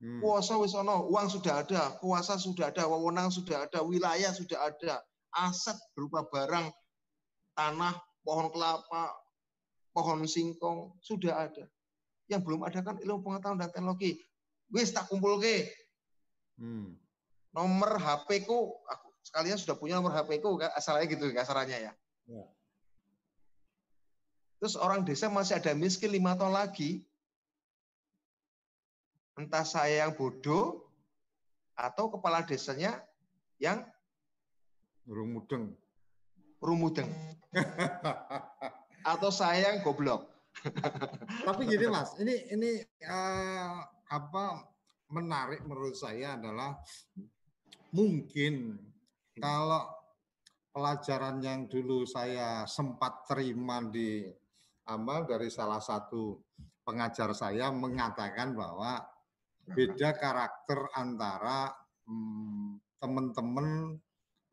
Hmm. 0.00 0.16
Kuasa 0.24 0.56
wis 0.56 0.72
ono, 0.72 1.04
uang 1.12 1.28
sudah 1.28 1.60
ada, 1.60 1.92
kuasa 2.00 2.40
sudah 2.40 2.72
ada, 2.72 2.88
wewenang 2.88 3.28
sudah 3.28 3.68
ada, 3.68 3.84
wilayah 3.84 4.32
sudah 4.32 4.72
ada, 4.72 5.04
aset 5.36 5.76
berupa 5.92 6.24
barang, 6.24 6.72
tanah, 7.52 8.00
pohon 8.24 8.48
kelapa, 8.48 9.12
pohon 9.92 10.24
singkong 10.24 10.96
sudah 11.04 11.44
ada. 11.44 11.68
Yang 12.32 12.40
belum 12.48 12.64
ada 12.64 12.80
kan 12.80 12.96
ilmu 12.96 13.20
pengetahuan 13.20 13.60
dan 13.60 13.68
teknologi. 13.68 14.16
Wis 14.72 14.88
tak 14.88 15.04
kumpul 15.12 15.36
ke. 15.36 15.68
Hmm. 16.56 16.96
Nomor 17.52 18.00
HP 18.00 18.48
ku, 18.48 18.72
aku 18.88 19.06
sekalian 19.20 19.60
sudah 19.60 19.76
punya 19.76 20.00
nomor 20.00 20.16
HP 20.16 20.40
ku, 20.40 20.56
asalnya 20.62 21.04
gitu 21.12 21.28
kasarannya 21.28 21.90
ya. 21.90 21.92
ya. 22.24 22.44
Terus 24.64 24.80
orang 24.80 25.04
desa 25.04 25.28
masih 25.28 25.60
ada 25.60 25.76
miskin 25.76 26.08
lima 26.08 26.36
tahun 26.36 26.56
lagi, 26.56 27.04
entah 29.38 29.66
saya 29.66 30.06
yang 30.06 30.12
bodoh 30.16 30.86
atau 31.76 32.10
kepala 32.12 32.42
desanya 32.42 33.02
yang 33.60 33.84
rumudeng. 35.06 35.74
Rumudeng. 36.60 37.08
atau 39.04 39.30
saya 39.32 39.72
yang 39.72 39.80
goblok. 39.80 40.28
Tapi 41.46 41.62
gini 41.64 41.86
Mas, 41.88 42.12
ini 42.20 42.36
ini 42.52 42.70
uh, 43.06 43.80
apa 44.10 44.66
menarik 45.10 45.62
menurut 45.64 45.96
saya 45.96 46.36
adalah 46.36 46.76
mungkin 47.94 48.78
kalau 49.38 49.88
pelajaran 50.70 51.42
yang 51.42 51.66
dulu 51.66 52.06
saya 52.06 52.66
sempat 52.66 53.26
terima 53.26 53.82
di 53.82 54.26
amal 54.86 55.26
dari 55.26 55.50
salah 55.50 55.82
satu 55.82 56.38
pengajar 56.86 57.34
saya 57.34 57.70
mengatakan 57.74 58.54
bahwa 58.54 59.02
beda 59.68 60.16
karakter 60.16 60.88
antara 60.96 61.72
hmm, 62.06 62.80
teman-teman 63.00 63.96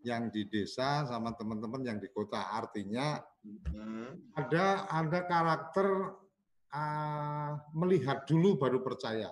yang 0.05 0.29
di 0.31 0.47
desa 0.47 1.03
sama 1.03 1.35
teman-teman 1.35 1.83
yang 1.83 1.97
di 1.99 2.07
kota. 2.11 2.53
Artinya 2.53 3.19
hmm. 3.43 4.37
ada 4.39 4.87
ada 4.87 5.19
karakter 5.25 5.87
uh, 6.71 7.51
melihat 7.75 8.23
dulu 8.23 8.55
baru 8.55 8.79
percaya. 8.79 9.31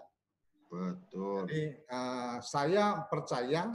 Betul. 0.68 1.48
Jadi 1.48 1.64
uh, 1.88 2.38
saya 2.44 3.06
percaya 3.08 3.72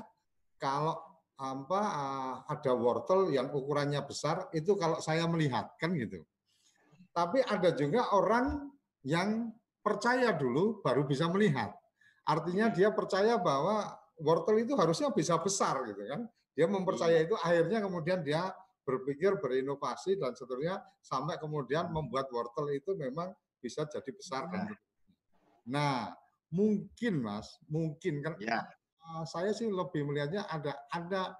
kalau 0.60 0.98
apa 1.40 1.80
uh, 1.80 2.34
ada 2.52 2.76
wortel 2.76 3.32
yang 3.32 3.48
ukurannya 3.48 4.04
besar 4.04 4.52
itu 4.52 4.76
kalau 4.76 5.00
saya 5.00 5.24
melihat 5.24 5.72
kan 5.80 5.96
gitu. 5.96 6.20
Tapi 7.16 7.40
ada 7.40 7.72
juga 7.72 8.12
orang 8.12 8.68
yang 9.02 9.48
percaya 9.80 10.36
dulu 10.36 10.84
baru 10.84 11.08
bisa 11.08 11.26
melihat. 11.32 11.72
Artinya 12.30 12.70
dia 12.70 12.94
percaya 12.94 13.34
bahwa 13.34 13.90
wortel 14.22 14.62
itu 14.62 14.78
harusnya 14.78 15.10
bisa 15.10 15.34
besar 15.42 15.82
gitu 15.90 15.98
kan. 16.06 16.30
Dia 16.54 16.70
mempercaya 16.70 17.18
itu 17.18 17.34
akhirnya 17.34 17.82
kemudian 17.82 18.22
dia 18.22 18.54
berpikir 18.86 19.42
berinovasi 19.42 20.14
dan 20.14 20.38
seterusnya 20.38 20.78
sampai 21.02 21.42
kemudian 21.42 21.90
membuat 21.90 22.30
wortel 22.30 22.70
itu 22.70 22.94
memang 22.94 23.34
bisa 23.58 23.82
jadi 23.90 24.10
besar 24.14 24.46
dan 24.46 24.70
Nah, 25.70 26.10
mungkin 26.50 27.20
Mas, 27.22 27.60
mungkin 27.70 28.24
kan 28.24 28.34
ya. 28.40 28.64
Saya 29.26 29.50
sih 29.50 29.66
lebih 29.66 30.06
melihatnya 30.06 30.46
ada 30.46 30.72
ada 30.90 31.34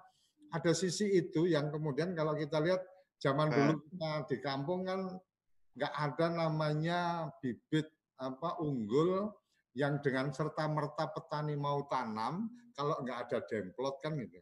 ada 0.51 0.71
sisi 0.75 1.07
itu 1.07 1.47
yang 1.47 1.71
kemudian 1.71 2.11
kalau 2.11 2.35
kita 2.35 2.59
lihat 2.59 2.83
zaman 3.15 3.47
dulu 3.47 3.79
kita 3.87 4.11
di 4.27 4.37
kampung 4.43 4.83
kan 4.83 4.99
nggak 5.71 5.93
ada 5.95 6.25
namanya 6.35 7.31
bibit 7.39 7.87
apa 8.19 8.59
unggul 8.59 9.31
yang 9.75 10.03
dengan 10.03 10.31
serta 10.35 10.67
merta 10.67 11.07
petani 11.07 11.55
mau 11.55 11.87
tanam 11.87 12.51
kalau 12.75 12.99
nggak 13.03 13.17
ada 13.27 13.37
demplot 13.47 13.99
kan 14.03 14.15
gitu. 14.19 14.39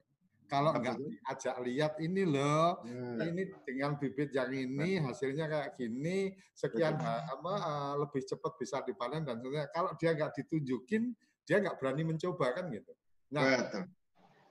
Kalau 0.49 0.73
nggak 0.73 0.97
ajak 1.29 1.61
lihat 1.61 2.01
ini 2.01 2.25
loh, 2.25 2.81
hmm. 2.81 3.21
ini 3.21 3.53
dengan 3.61 4.01
bibit 4.01 4.33
yang 4.33 4.49
ini 4.49 4.97
hasilnya 4.97 5.45
kayak 5.45 5.77
gini, 5.77 6.33
sekian 6.57 6.97
apa 6.97 7.53
uh, 7.61 7.93
lebih 8.01 8.25
cepat 8.25 8.57
bisa 8.57 8.81
dipanen 8.81 9.21
dan 9.29 9.37
sebagainya. 9.37 9.69
Kalau 9.69 9.93
dia 10.01 10.17
nggak 10.17 10.33
ditunjukin, 10.41 11.13
dia 11.45 11.61
nggak 11.61 11.77
berani 11.77 12.01
mencoba 12.01 12.57
kan 12.57 12.65
gitu. 12.73 12.93
Nah, 13.29 13.61
Betul. 13.61 13.83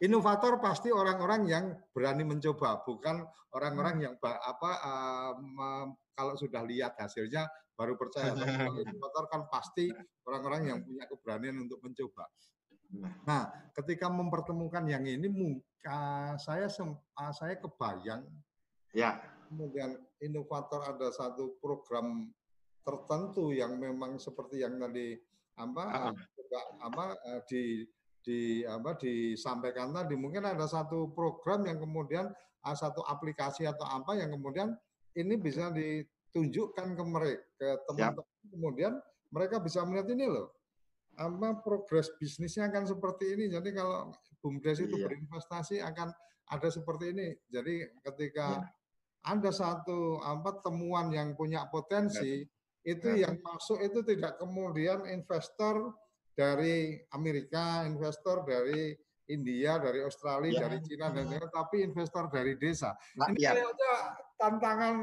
Inovator 0.03 0.63
pasti 0.63 0.91
orang-orang 0.95 1.43
yang 1.49 1.65
berani 1.91 2.23
mencoba, 2.23 2.83
bukan 2.87 3.23
orang-orang 3.55 3.95
hmm. 3.99 4.05
yang 4.05 4.15
apa 4.23 4.71
uh, 4.85 5.87
kalau 6.15 6.35
sudah 6.35 6.63
lihat 6.67 6.99
hasilnya 6.99 7.47
baru 7.79 7.95
percaya. 7.95 8.35
motor 8.99 9.25
kan 9.33 9.47
pasti 9.47 9.87
orang-orang 10.27 10.75
yang 10.75 10.79
punya 10.83 11.07
keberanian 11.07 11.63
untuk 11.63 11.79
mencoba. 11.83 12.27
Nah, 13.29 13.53
ketika 13.77 14.09
mempertemukan 14.09 14.89
yang 14.89 15.05
ini, 15.05 15.29
muka 15.29 16.35
saya 16.41 16.67
ah, 17.15 17.33
saya 17.37 17.61
kebayang. 17.61 18.25
Ya. 18.97 19.21
Kemudian 19.49 19.97
inovator 20.21 20.85
ada 20.85 21.09
satu 21.13 21.57
program 21.61 22.33
tertentu 22.85 23.53
yang 23.53 23.77
memang 23.77 24.17
seperti 24.17 24.65
yang 24.65 24.81
tadi 24.81 25.17
apa 25.59 25.85
uh 25.85 26.15
juga 26.49 26.61
apa 26.81 27.05
ah, 27.29 27.41
di 27.45 27.85
di 28.23 28.67
apa 28.67 28.99
disampaikan 28.99 29.95
tadi 29.95 30.19
mungkin 30.19 30.45
ada 30.45 30.67
satu 30.69 31.11
program 31.15 31.65
yang 31.65 31.79
kemudian 31.81 32.29
satu 32.69 33.01
aplikasi 33.07 33.65
atau 33.65 33.87
apa 33.89 34.19
yang 34.19 34.35
kemudian 34.35 34.77
ini 35.17 35.41
bisa 35.41 35.73
di 35.73 36.05
tunjukkan 36.35 36.93
ke 36.93 37.05
mereka 37.07 37.43
ke 37.57 37.69
teman-teman 37.89 38.47
kemudian 38.53 38.93
mereka 39.33 39.57
bisa 39.63 39.85
melihat 39.89 40.13
ini 40.13 40.27
loh 40.29 40.53
apa 41.19 41.59
progres 41.65 42.15
bisnisnya 42.21 42.71
akan 42.71 42.87
seperti 42.87 43.35
ini 43.35 43.51
jadi 43.51 43.69
kalau 43.75 44.15
bumdes 44.39 44.79
itu 44.79 44.95
iya. 44.95 45.11
berinvestasi 45.11 45.83
akan 45.83 46.15
ada 46.49 46.69
seperti 46.71 47.11
ini 47.11 47.29
jadi 47.51 47.91
ketika 48.07 48.63
iya. 48.63 48.71
ada 49.27 49.51
satu 49.51 50.23
apa 50.23 50.63
temuan 50.63 51.11
yang 51.11 51.35
punya 51.35 51.67
potensi 51.67 52.47
ya. 52.47 52.93
itu 52.95 53.09
ya. 53.19 53.29
yang 53.29 53.37
masuk 53.43 53.83
itu 53.83 54.01
tidak 54.07 54.39
kemudian 54.39 55.03
investor 55.11 55.91
dari 56.39 56.95
Amerika, 57.11 57.83
investor 57.83 58.47
dari 58.47 58.95
India, 59.27 59.83
dari 59.83 60.07
Australia, 60.07 60.55
ya. 60.55 60.61
dari 60.71 60.79
Cina 60.87 61.11
dan 61.11 61.27
lain 61.27 61.51
tapi 61.51 61.83
investor 61.83 62.31
dari 62.31 62.55
desa. 62.55 62.95
Nah, 63.19 63.27
ini 63.35 63.43
ya. 63.43 63.59
kayaknya 63.59 63.95
tantangan 64.39 64.95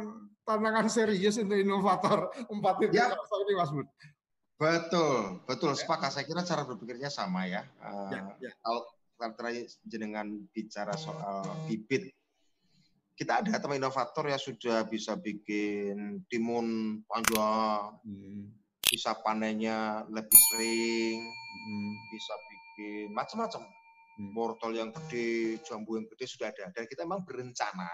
tantangan 0.48 0.88
serius 0.88 1.36
untuk 1.36 1.60
inovator 1.60 2.32
empat 2.48 2.76
itu 2.88 2.96
ya. 2.96 3.12
ini 3.12 3.54
Mas 3.54 3.72
Bud. 3.76 3.88
Betul, 4.56 5.44
betul. 5.44 5.76
Ya. 5.76 5.80
Sepakat. 5.84 6.10
Saya 6.16 6.24
kira 6.24 6.42
cara 6.48 6.64
berpikirnya 6.64 7.12
sama 7.12 7.44
ya. 7.44 7.68
ya, 8.10 8.32
ya. 8.40 8.52
Kalau 8.64 8.88
terakhir 9.36 9.68
jenengan 9.84 10.32
bicara 10.56 10.96
soal 10.96 11.44
bibit, 11.68 12.16
kita 13.20 13.44
ada 13.44 13.60
teman 13.60 13.84
inovator 13.84 14.32
yang 14.32 14.40
sudah 14.40 14.88
bisa 14.88 15.20
bikin 15.20 16.24
timun 16.32 17.00
panjang, 17.04 18.00
hmm. 18.08 18.64
Bisa 18.96 19.12
panennya 19.20 20.08
lebih 20.08 20.39
sering, 20.56 21.20
hmm. 21.20 21.91
bisa 22.16 22.34
bikin 22.48 23.12
macam-macam. 23.12 23.68
Hmm. 24.16 24.32
Wortel 24.32 24.80
yang 24.80 24.96
gede, 24.96 25.60
jambu 25.68 26.00
yang 26.00 26.08
gede 26.08 26.24
sudah 26.32 26.48
ada. 26.56 26.72
Dan 26.72 26.88
kita 26.88 27.04
memang 27.04 27.28
berencana 27.28 27.91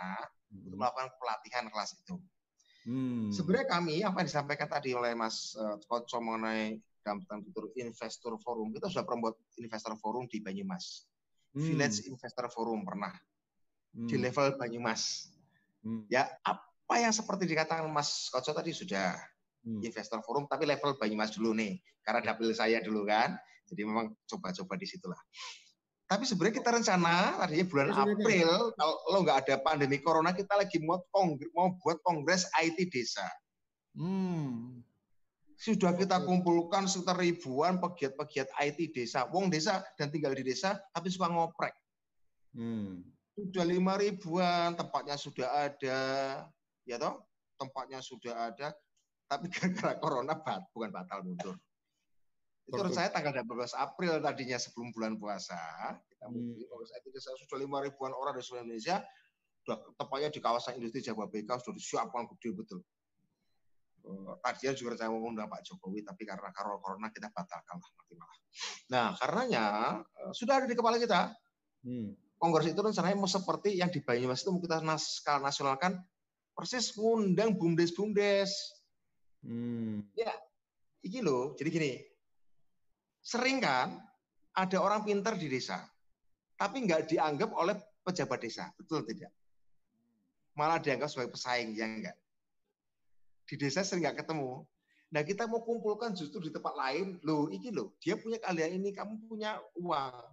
hmm. 0.53 0.69
untuk 0.69 0.77
melakukan 0.77 1.09
pelatihan 1.17 1.65
kelas 1.73 1.97
itu. 1.97 2.21
Hmm. 2.85 3.33
Sebenarnya 3.33 3.67
kami 3.73 4.05
apa 4.05 4.21
yang 4.21 4.29
disampaikan 4.29 4.69
tadi 4.69 4.93
oleh 4.93 5.17
Mas 5.17 5.57
uh, 5.57 5.81
Koco 5.89 6.21
mengenai 6.21 6.77
dalam 7.01 7.25
tutur 7.25 7.73
investor 7.81 8.37
forum, 8.37 8.69
kita 8.77 8.85
sudah 8.93 9.01
pernah 9.01 9.33
buat 9.33 9.35
investor 9.57 9.97
forum 9.97 10.29
di 10.29 10.37
Banyumas. 10.37 11.09
Hmm. 11.51 11.65
Village 11.67 12.07
Investor 12.07 12.47
Forum 12.47 12.87
pernah 12.87 13.11
hmm. 13.97 14.07
di 14.07 14.15
level 14.21 14.55
Banyumas. 14.55 15.33
Hmm. 15.81 16.07
Ya 16.07 16.29
apa 16.45 16.95
yang 16.95 17.11
seperti 17.11 17.49
dikatakan 17.49 17.89
Mas 17.91 18.29
Koco 18.31 18.53
tadi 18.53 18.71
sudah 18.71 19.17
hmm. 19.65 19.81
investor 19.85 20.19
forum, 20.25 20.45
tapi 20.49 20.65
level 20.69 20.97
Banyumas 20.97 21.33
dulu 21.33 21.53
nih, 21.57 21.77
karena 22.05 22.33
dapil 22.33 22.51
saya 22.53 22.81
dulu 22.81 23.05
kan. 23.05 23.37
Jadi 23.71 23.87
memang 23.87 24.11
coba-coba 24.27 24.75
di 24.75 24.83
situlah. 24.83 25.19
Tapi 26.11 26.27
sebenarnya 26.27 26.59
kita 26.59 26.75
rencana 26.75 27.39
tadinya 27.39 27.65
bulan 27.71 27.89
April 27.95 28.75
kalau 28.75 29.19
nggak 29.23 29.47
ada 29.47 29.55
pandemi 29.63 29.95
corona 30.03 30.35
kita 30.35 30.59
lagi 30.59 30.83
mau 30.83 30.99
kongres, 31.07 31.47
mau 31.55 31.71
buat 31.79 32.03
kongres 32.03 32.43
IT 32.59 32.91
desa. 32.91 33.23
Hmm. 33.95 34.83
Sudah 35.55 35.95
kita 35.95 36.19
kumpulkan 36.27 36.83
sekitar 36.83 37.15
ribuan 37.15 37.79
pegiat-pegiat 37.79 38.51
IT 38.59 38.91
desa, 38.91 39.23
wong 39.31 39.47
desa 39.47 39.87
dan 39.95 40.11
tinggal 40.11 40.35
di 40.35 40.43
desa 40.43 40.75
tapi 40.91 41.07
suka 41.07 41.31
ngoprek. 41.31 41.71
Hmm. 42.59 43.07
Sudah 43.31 43.63
lima 43.63 43.95
ribuan, 43.95 44.75
tempatnya 44.75 45.15
sudah 45.15 45.47
ada, 45.71 45.99
ya 46.83 46.99
toh, 46.99 47.23
tempatnya 47.55 48.03
sudah 48.03 48.51
ada, 48.51 48.75
tapi 49.31 49.47
gara-gara 49.47 49.95
corona 49.95 50.35
bat, 50.35 50.67
bukan 50.75 50.91
batal 50.91 51.23
mundur. 51.23 51.55
Itu 52.67 52.75
menurut 52.75 52.91
saya 52.91 53.07
tanggal 53.15 53.31
12 53.31 53.79
April 53.79 54.19
tadinya 54.19 54.59
sebelum 54.59 54.91
bulan 54.91 55.15
puasa. 55.15 55.55
Kita 56.03 56.27
hmm. 56.27 56.59
itu 56.59 57.09
desa 57.15 57.31
sudah 57.39 57.63
lima 57.63 57.79
ribuan 57.79 58.11
orang 58.11 58.35
di 58.35 58.43
seluruh 58.43 58.67
Indonesia. 58.67 58.99
Sudah 59.63 59.77
tepatnya 59.95 60.29
di 60.35 60.39
kawasan 60.43 60.75
industri 60.83 60.99
Jawa 60.99 61.31
BK 61.31 61.47
sudah 61.63 61.75
disiapkan 61.79 62.27
gede 62.35 62.49
betul. 62.59 62.79
Uh, 64.01 64.33
tadinya 64.41 64.73
juga 64.73 64.97
saya 64.97 65.13
mengundang 65.13 65.47
Pak 65.47 65.61
Jokowi, 65.63 66.01
tapi 66.03 66.25
karena 66.25 66.49
corona 66.51 67.07
kita 67.13 67.29
batalkan 67.29 67.77
lah 67.77 67.91
nanti 67.95 68.13
malah. 68.17 68.39
Nah, 68.89 69.07
karenanya 69.15 69.65
uh, 70.01 70.33
sudah 70.33 70.59
ada 70.59 70.67
di 70.67 70.75
kepala 70.75 70.97
kita. 70.99 71.31
Hmm. 71.85 72.17
Kongres 72.41 72.73
itu 72.73 72.81
rencananya 72.81 73.15
mau 73.15 73.29
seperti 73.29 73.77
yang 73.77 73.93
di 73.93 74.01
Banyumas 74.01 74.41
itu 74.41 74.49
mau 74.49 74.57
kita 74.57 74.81
skala 74.97 75.45
nasionalkan 75.45 76.01
persis 76.57 76.97
mengundang 76.97 77.53
bumdes-bumdes. 77.53 78.80
Hmm. 79.41 80.05
Ya, 80.13 80.33
ini 81.05 81.19
loh. 81.21 81.57
Jadi 81.57 81.69
gini, 81.69 81.91
Sering 83.21 83.61
kan 83.61 84.01
ada 84.57 84.77
orang 84.81 85.05
pintar 85.05 85.37
di 85.37 85.45
desa, 85.45 85.77
tapi 86.57 86.81
nggak 86.89 87.05
dianggap 87.13 87.53
oleh 87.53 87.77
pejabat 88.01 88.41
desa, 88.41 88.73
betul 88.73 89.05
tidak? 89.05 89.29
Malah 90.57 90.81
dianggap 90.81 91.07
sebagai 91.07 91.37
pesaing, 91.37 91.77
ya 91.77 91.85
enggak? 91.85 92.17
Di 93.45 93.55
desa 93.61 93.85
sering 93.85 94.09
nggak 94.09 94.25
ketemu. 94.25 94.65
Nah 95.13 95.21
kita 95.21 95.45
mau 95.45 95.61
kumpulkan 95.61 96.17
justru 96.17 96.41
di 96.41 96.49
tempat 96.49 96.73
lain, 96.73 97.21
loh 97.21 97.45
ini 97.53 97.69
loh, 97.69 97.93
dia 98.01 98.17
punya 98.17 98.41
kalian 98.41 98.81
ini, 98.81 98.89
kamu 98.89 99.21
punya 99.29 99.61
uang, 99.77 100.25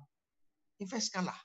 investkanlah. 0.81 1.37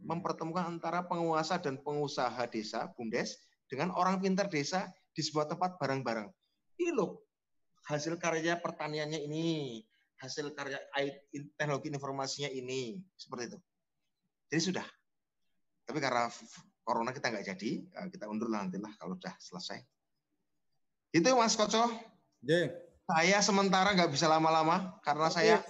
Mempertemukan 0.00 0.76
antara 0.76 1.08
penguasa 1.08 1.56
dan 1.56 1.80
pengusaha 1.80 2.44
desa, 2.52 2.92
BUMDes, 2.92 3.40
dengan 3.64 3.96
orang 3.96 4.20
pintar 4.20 4.50
desa 4.52 4.92
di 5.20 5.28
sebuah 5.28 5.52
tempat 5.52 5.76
bareng-bareng. 5.76 6.32
Ini 6.80 6.96
loh, 6.96 7.20
hasil 7.92 8.16
karya 8.16 8.56
pertaniannya 8.56 9.20
ini, 9.20 9.84
hasil 10.16 10.56
karya 10.56 10.80
teknologi 11.60 11.92
informasinya 11.92 12.48
ini, 12.48 12.96
seperti 13.20 13.52
itu. 13.52 13.58
Jadi 14.48 14.60
sudah. 14.72 14.86
Tapi 15.84 16.00
karena 16.00 16.32
corona 16.80 17.12
kita 17.12 17.28
nggak 17.28 17.44
jadi, 17.52 17.70
eh, 17.84 18.08
kita 18.08 18.32
undur 18.32 18.48
lah 18.48 18.64
nantilah 18.64 18.96
kalau 18.96 19.20
sudah 19.20 19.36
selesai. 19.36 19.84
Itu 21.12 21.36
Mas 21.36 21.52
Koco. 21.52 21.92
Yeah. 22.40 22.72
Saya 23.04 23.44
sementara 23.44 23.92
nggak 23.92 24.08
bisa 24.08 24.24
lama-lama 24.24 24.96
karena 25.04 25.28
Oke, 25.28 25.36
saya 25.36 25.60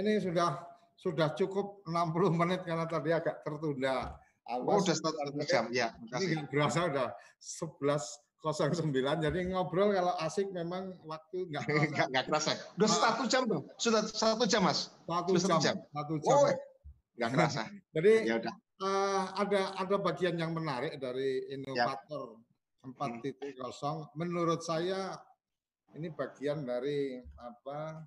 ini 0.00 0.16
sudah 0.24 0.64
sudah 0.96 1.36
cukup 1.36 1.84
60 1.84 2.32
menit 2.32 2.64
karena 2.64 2.88
tadi 2.88 3.12
agak 3.12 3.44
tertunda. 3.44 4.16
Awas, 4.44 4.76
oh, 4.76 4.80
udah 4.84 4.96
satu 4.96 5.40
jam, 5.48 5.72
ya. 5.72 5.92
Ini 6.08 6.24
nggak 6.36 6.52
berasa 6.52 6.84
udah 6.88 7.16
11 7.40 8.23
09 8.52 8.92
jadi 9.24 9.38
ngobrol 9.48 9.96
kalau 9.96 10.12
asik 10.20 10.52
memang 10.52 10.92
waktu 11.08 11.48
nggak 11.48 11.64
nggak 11.64 12.06
nggak 12.12 12.24
kerasa. 12.28 12.52
Udah 12.76 12.88
nah, 12.92 13.00
satu 13.08 13.22
jam 13.24 13.42
tuh. 13.48 13.62
Sudah 13.80 14.02
satu 14.04 14.44
jam 14.44 14.68
mas? 14.68 14.92
Satu 15.08 15.32
jam, 15.40 15.60
jam? 15.64 15.76
Satu 15.80 16.14
jam. 16.20 16.36
Oh, 16.36 16.52
nggak 17.16 17.30
kerasa. 17.32 17.62
Jadi 17.96 18.12
ya 18.28 18.36
udah. 18.42 18.54
Uh, 18.74 19.24
ada 19.38 19.70
ada 19.78 19.96
bagian 20.02 20.34
yang 20.34 20.50
menarik 20.50 20.98
dari 20.98 21.46
inovator 21.56 22.42
empat 22.84 23.22
titik 23.24 23.56
kosong. 23.56 24.12
Menurut 24.18 24.60
saya 24.60 25.16
ini 25.96 26.10
bagian 26.10 26.66
dari 26.66 27.22
apa 27.38 28.02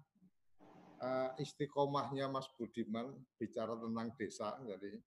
uh, 1.02 1.30
istiqomahnya 1.42 2.30
Mas 2.30 2.46
Budiman 2.54 3.10
bicara 3.40 3.74
tentang 3.80 4.14
desa. 4.20 4.60
Jadi 4.62 5.02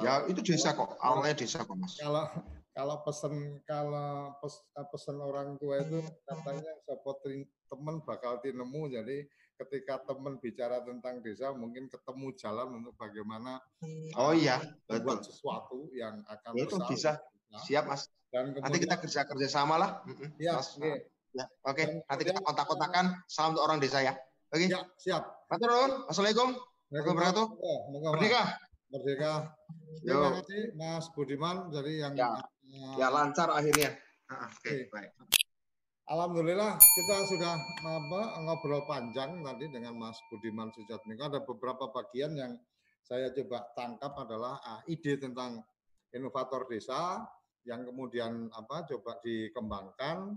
Ya 0.00 0.24
itu 0.24 0.40
desa 0.40 0.72
kok, 0.72 0.96
awalnya 1.02 1.36
desa 1.36 1.60
kok 1.60 1.76
mas. 1.76 2.00
Kalau 2.00 2.24
kalau 2.72 2.96
pesen 3.04 3.60
kalau 3.68 4.32
pes, 4.40 4.64
pesen 4.72 5.20
orang 5.20 5.60
tua 5.60 5.84
itu 5.84 6.00
katanya 6.24 6.72
support 6.88 7.20
teman 7.68 8.00
bakal 8.00 8.40
tinemu 8.40 8.88
jadi 8.88 9.28
ketika 9.60 10.00
teman 10.08 10.40
bicara 10.40 10.80
tentang 10.80 11.20
desa 11.20 11.52
mungkin 11.52 11.86
ketemu 11.92 12.32
jalan 12.40 12.80
untuk 12.82 12.96
bagaimana 12.96 13.60
oh 14.16 14.32
iya 14.32 14.58
betul. 14.88 15.20
sesuatu 15.20 15.92
yang 15.92 16.24
akan 16.24 16.52
itu 16.56 16.76
bisa. 16.88 17.20
nah, 17.52 17.60
siap 17.60 17.84
mas. 17.84 18.08
Dan 18.32 18.56
kemudian, 18.56 18.64
nanti 18.64 18.78
kita 18.80 18.96
kerja 18.96 19.20
kerja 19.28 19.48
sama 19.52 19.76
lah. 19.76 20.00
Ya, 20.40 20.56
mas, 20.56 20.72
okay. 20.80 21.04
ya 21.36 21.44
oke. 21.68 21.76
Okay. 21.76 22.00
nanti 22.08 22.22
kita 22.24 22.40
kontak-kontakan. 22.40 23.20
Salam 23.28 23.52
untuk 23.52 23.68
orang 23.68 23.76
desa 23.76 24.00
ya. 24.00 24.16
Oke? 24.48 24.64
Okay. 24.64 24.72
ya, 24.72 24.80
siap. 24.96 25.44
Maturun. 25.52 26.08
Assalamualkum 26.08 26.56
warahmatullahi 26.88 27.92
wabarakatuh 27.92 28.71
Merdeka 28.92 29.48
Merdeka 29.48 30.04
Terima 30.04 30.30
kasih 30.36 30.62
Mas 30.76 31.06
Budiman 31.16 31.56
dari 31.72 32.04
yang 32.04 32.12
ya, 32.12 32.28
uh, 32.36 32.94
ya 33.00 33.08
lancar 33.08 33.48
akhirnya. 33.48 33.96
Ah, 34.28 34.48
oke, 34.52 34.60
okay. 34.60 34.88
baik. 34.92 35.10
Alhamdulillah 36.12 36.76
kita 36.76 37.16
sudah 37.32 37.54
apa, 37.88 38.20
ngobrol 38.44 38.84
panjang 38.84 39.40
tadi 39.40 39.72
dengan 39.72 39.96
Mas 39.96 40.20
Budiman 40.28 40.68
Sujatmiko. 40.76 41.24
Ada 41.24 41.40
beberapa 41.40 41.88
bagian 41.88 42.36
yang 42.36 42.52
saya 43.00 43.32
coba 43.32 43.72
tangkap 43.72 44.12
adalah 44.20 44.60
uh, 44.60 44.80
ide 44.84 45.16
tentang 45.16 45.64
inovator 46.12 46.68
desa 46.68 47.24
yang 47.64 47.88
kemudian 47.88 48.50
apa 48.52 48.84
coba 48.84 49.22
dikembangkan 49.22 50.36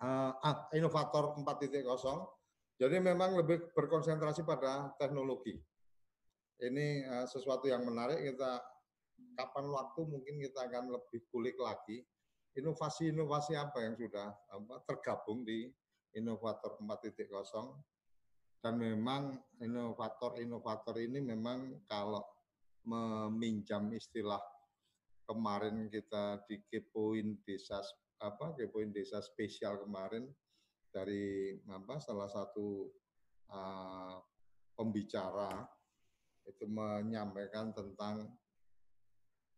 uh, 0.00 0.32
ah, 0.40 0.66
inovator 0.72 1.36
4.0 1.36 1.84
jadi 2.80 2.96
memang 3.02 3.36
lebih 3.36 3.74
berkonsentrasi 3.76 4.46
pada 4.46 4.94
teknologi 4.96 5.58
ini 6.64 7.04
uh, 7.04 7.26
sesuatu 7.26 7.66
yang 7.68 7.84
menarik 7.84 8.20
kita 8.20 8.60
kapan 9.36 9.66
waktu 9.72 10.00
mungkin 10.04 10.36
kita 10.40 10.68
akan 10.68 10.92
lebih 10.92 11.24
kulik 11.32 11.56
lagi. 11.60 12.04
Inovasi-inovasi 12.50 13.54
apa 13.54 13.86
yang 13.86 13.94
sudah 13.94 14.26
apa, 14.50 14.82
tergabung 14.82 15.46
di 15.46 15.70
inovator 16.18 16.82
4.0 16.82 17.30
dan 18.60 18.74
memang 18.76 19.38
inovator-inovator 19.62 20.98
ini 21.00 21.22
memang 21.22 21.80
kalau 21.88 22.20
meminjam 22.84 23.88
istilah 23.94 24.40
kemarin 25.24 25.88
kita 25.88 26.42
di 26.50 26.60
kepoin 26.66 27.38
desa 27.46 27.80
apa 28.20 28.52
kepoin 28.58 28.92
desa 28.92 29.22
spesial 29.22 29.80
kemarin 29.80 30.28
dari 30.90 31.54
apa 31.70 32.02
salah 32.02 32.28
satu 32.28 32.90
uh, 33.48 34.18
pembicara 34.74 35.64
itu 36.50 36.66
menyampaikan 36.66 37.70
tentang 37.70 38.28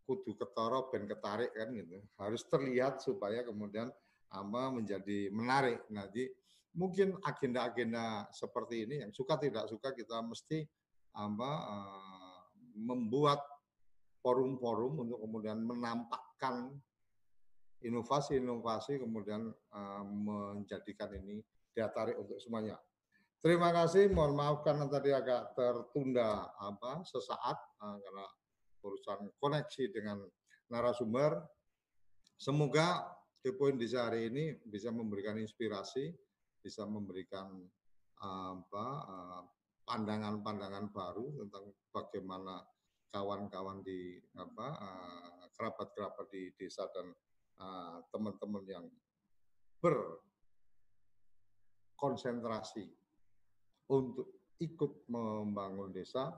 kudu 0.05 0.37
ketoro 0.37 0.93
ben 0.93 1.09
ketarik 1.09 1.51
kan 1.57 1.73
gitu. 1.73 1.99
Harus 2.21 2.45
terlihat 2.47 3.01
supaya 3.01 3.43
kemudian 3.47 3.89
apa 4.33 4.63
menjadi 4.73 5.33
menarik. 5.33 5.81
Jadi 5.89 6.29
mungkin 6.77 7.17
agenda-agenda 7.25 8.29
seperti 8.33 8.89
ini 8.89 9.05
yang 9.05 9.13
suka 9.13 9.37
tidak 9.37 9.69
suka 9.69 9.93
kita 9.93 10.21
mesti 10.25 10.65
apa 11.13 11.51
uh, 11.69 12.41
membuat 12.73 13.41
forum-forum 14.25 15.05
untuk 15.05 15.21
kemudian 15.21 15.61
menampakkan 15.61 16.73
inovasi-inovasi 17.85 19.03
kemudian 19.03 19.53
uh, 19.75 20.05
menjadikan 20.07 21.13
ini 21.19 21.45
daya 21.77 21.93
tarik 21.93 22.17
untuk 22.17 22.41
semuanya. 22.41 22.79
Terima 23.43 23.75
kasih, 23.75 24.07
mohon 24.15 24.39
maaf 24.39 24.63
karena 24.63 24.87
tadi 24.87 25.11
agak 25.11 25.59
tertunda 25.59 26.55
apa 26.63 27.03
sesaat 27.03 27.59
uh, 27.83 27.99
karena 27.99 28.23
urusan 28.87 29.35
koneksi 29.43 29.91
dengan 29.91 30.23
narasumber. 30.71 31.43
Semoga 32.39 33.03
poin 33.59 33.75
di 33.75 33.91
hari 33.91 34.31
ini 34.31 34.55
bisa 34.63 34.95
memberikan 34.95 35.43
inspirasi, 35.43 36.15
bisa 36.63 36.87
memberikan 36.87 37.51
apa 38.23 38.87
pandangan-pandangan 39.91 40.95
baru 40.95 41.43
tentang 41.43 41.75
bagaimana 41.91 42.63
kawan-kawan 43.11 43.83
di 43.83 44.23
apa 44.39 44.79
kerabat-kerabat 45.59 46.31
di 46.31 46.55
desa 46.55 46.87
dan 46.95 47.11
teman-teman 48.15 48.63
yang 48.71 48.87
berkonsentrasi 51.99 53.02
untuk 53.91 54.31
ikut 54.63 55.11
membangun 55.11 55.91
desa 55.91 56.31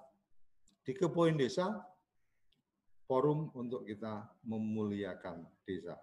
di 0.84 0.92
kepoin 0.96 1.36
desa 1.36 1.84
forum 3.04 3.52
untuk 3.52 3.84
kita 3.84 4.24
memuliakan 4.48 5.44
desa. 5.68 5.96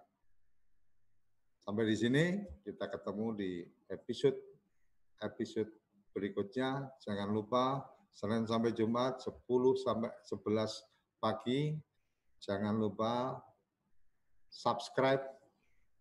Sampai 1.62 1.86
di 1.86 1.94
sini 1.98 2.24
kita 2.66 2.90
ketemu 2.90 3.26
di 3.38 3.50
episode 3.90 4.38
episode 5.22 5.70
berikutnya. 6.10 6.90
Jangan 7.02 7.30
lupa 7.30 7.86
Senin 8.12 8.44
sampai 8.44 8.76
Jumat 8.76 9.22
10 9.24 9.32
sampai 9.78 10.10
11 10.26 11.22
pagi. 11.22 11.78
Jangan 12.42 12.74
lupa 12.76 13.38
subscribe 14.50 15.22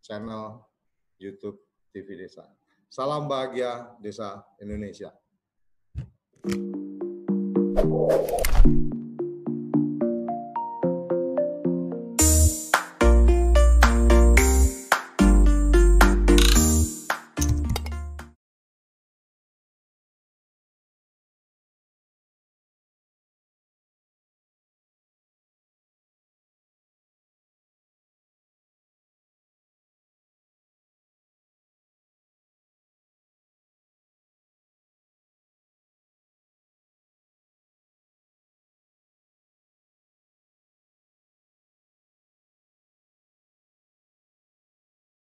channel 0.03 0.65
YouTube 1.21 1.61
TV 1.93 2.17
Desa. 2.17 2.49
Salam 2.91 3.29
bahagia 3.29 3.95
Desa 4.01 4.43
Indonesia. 4.59 5.20
you 8.21 8.90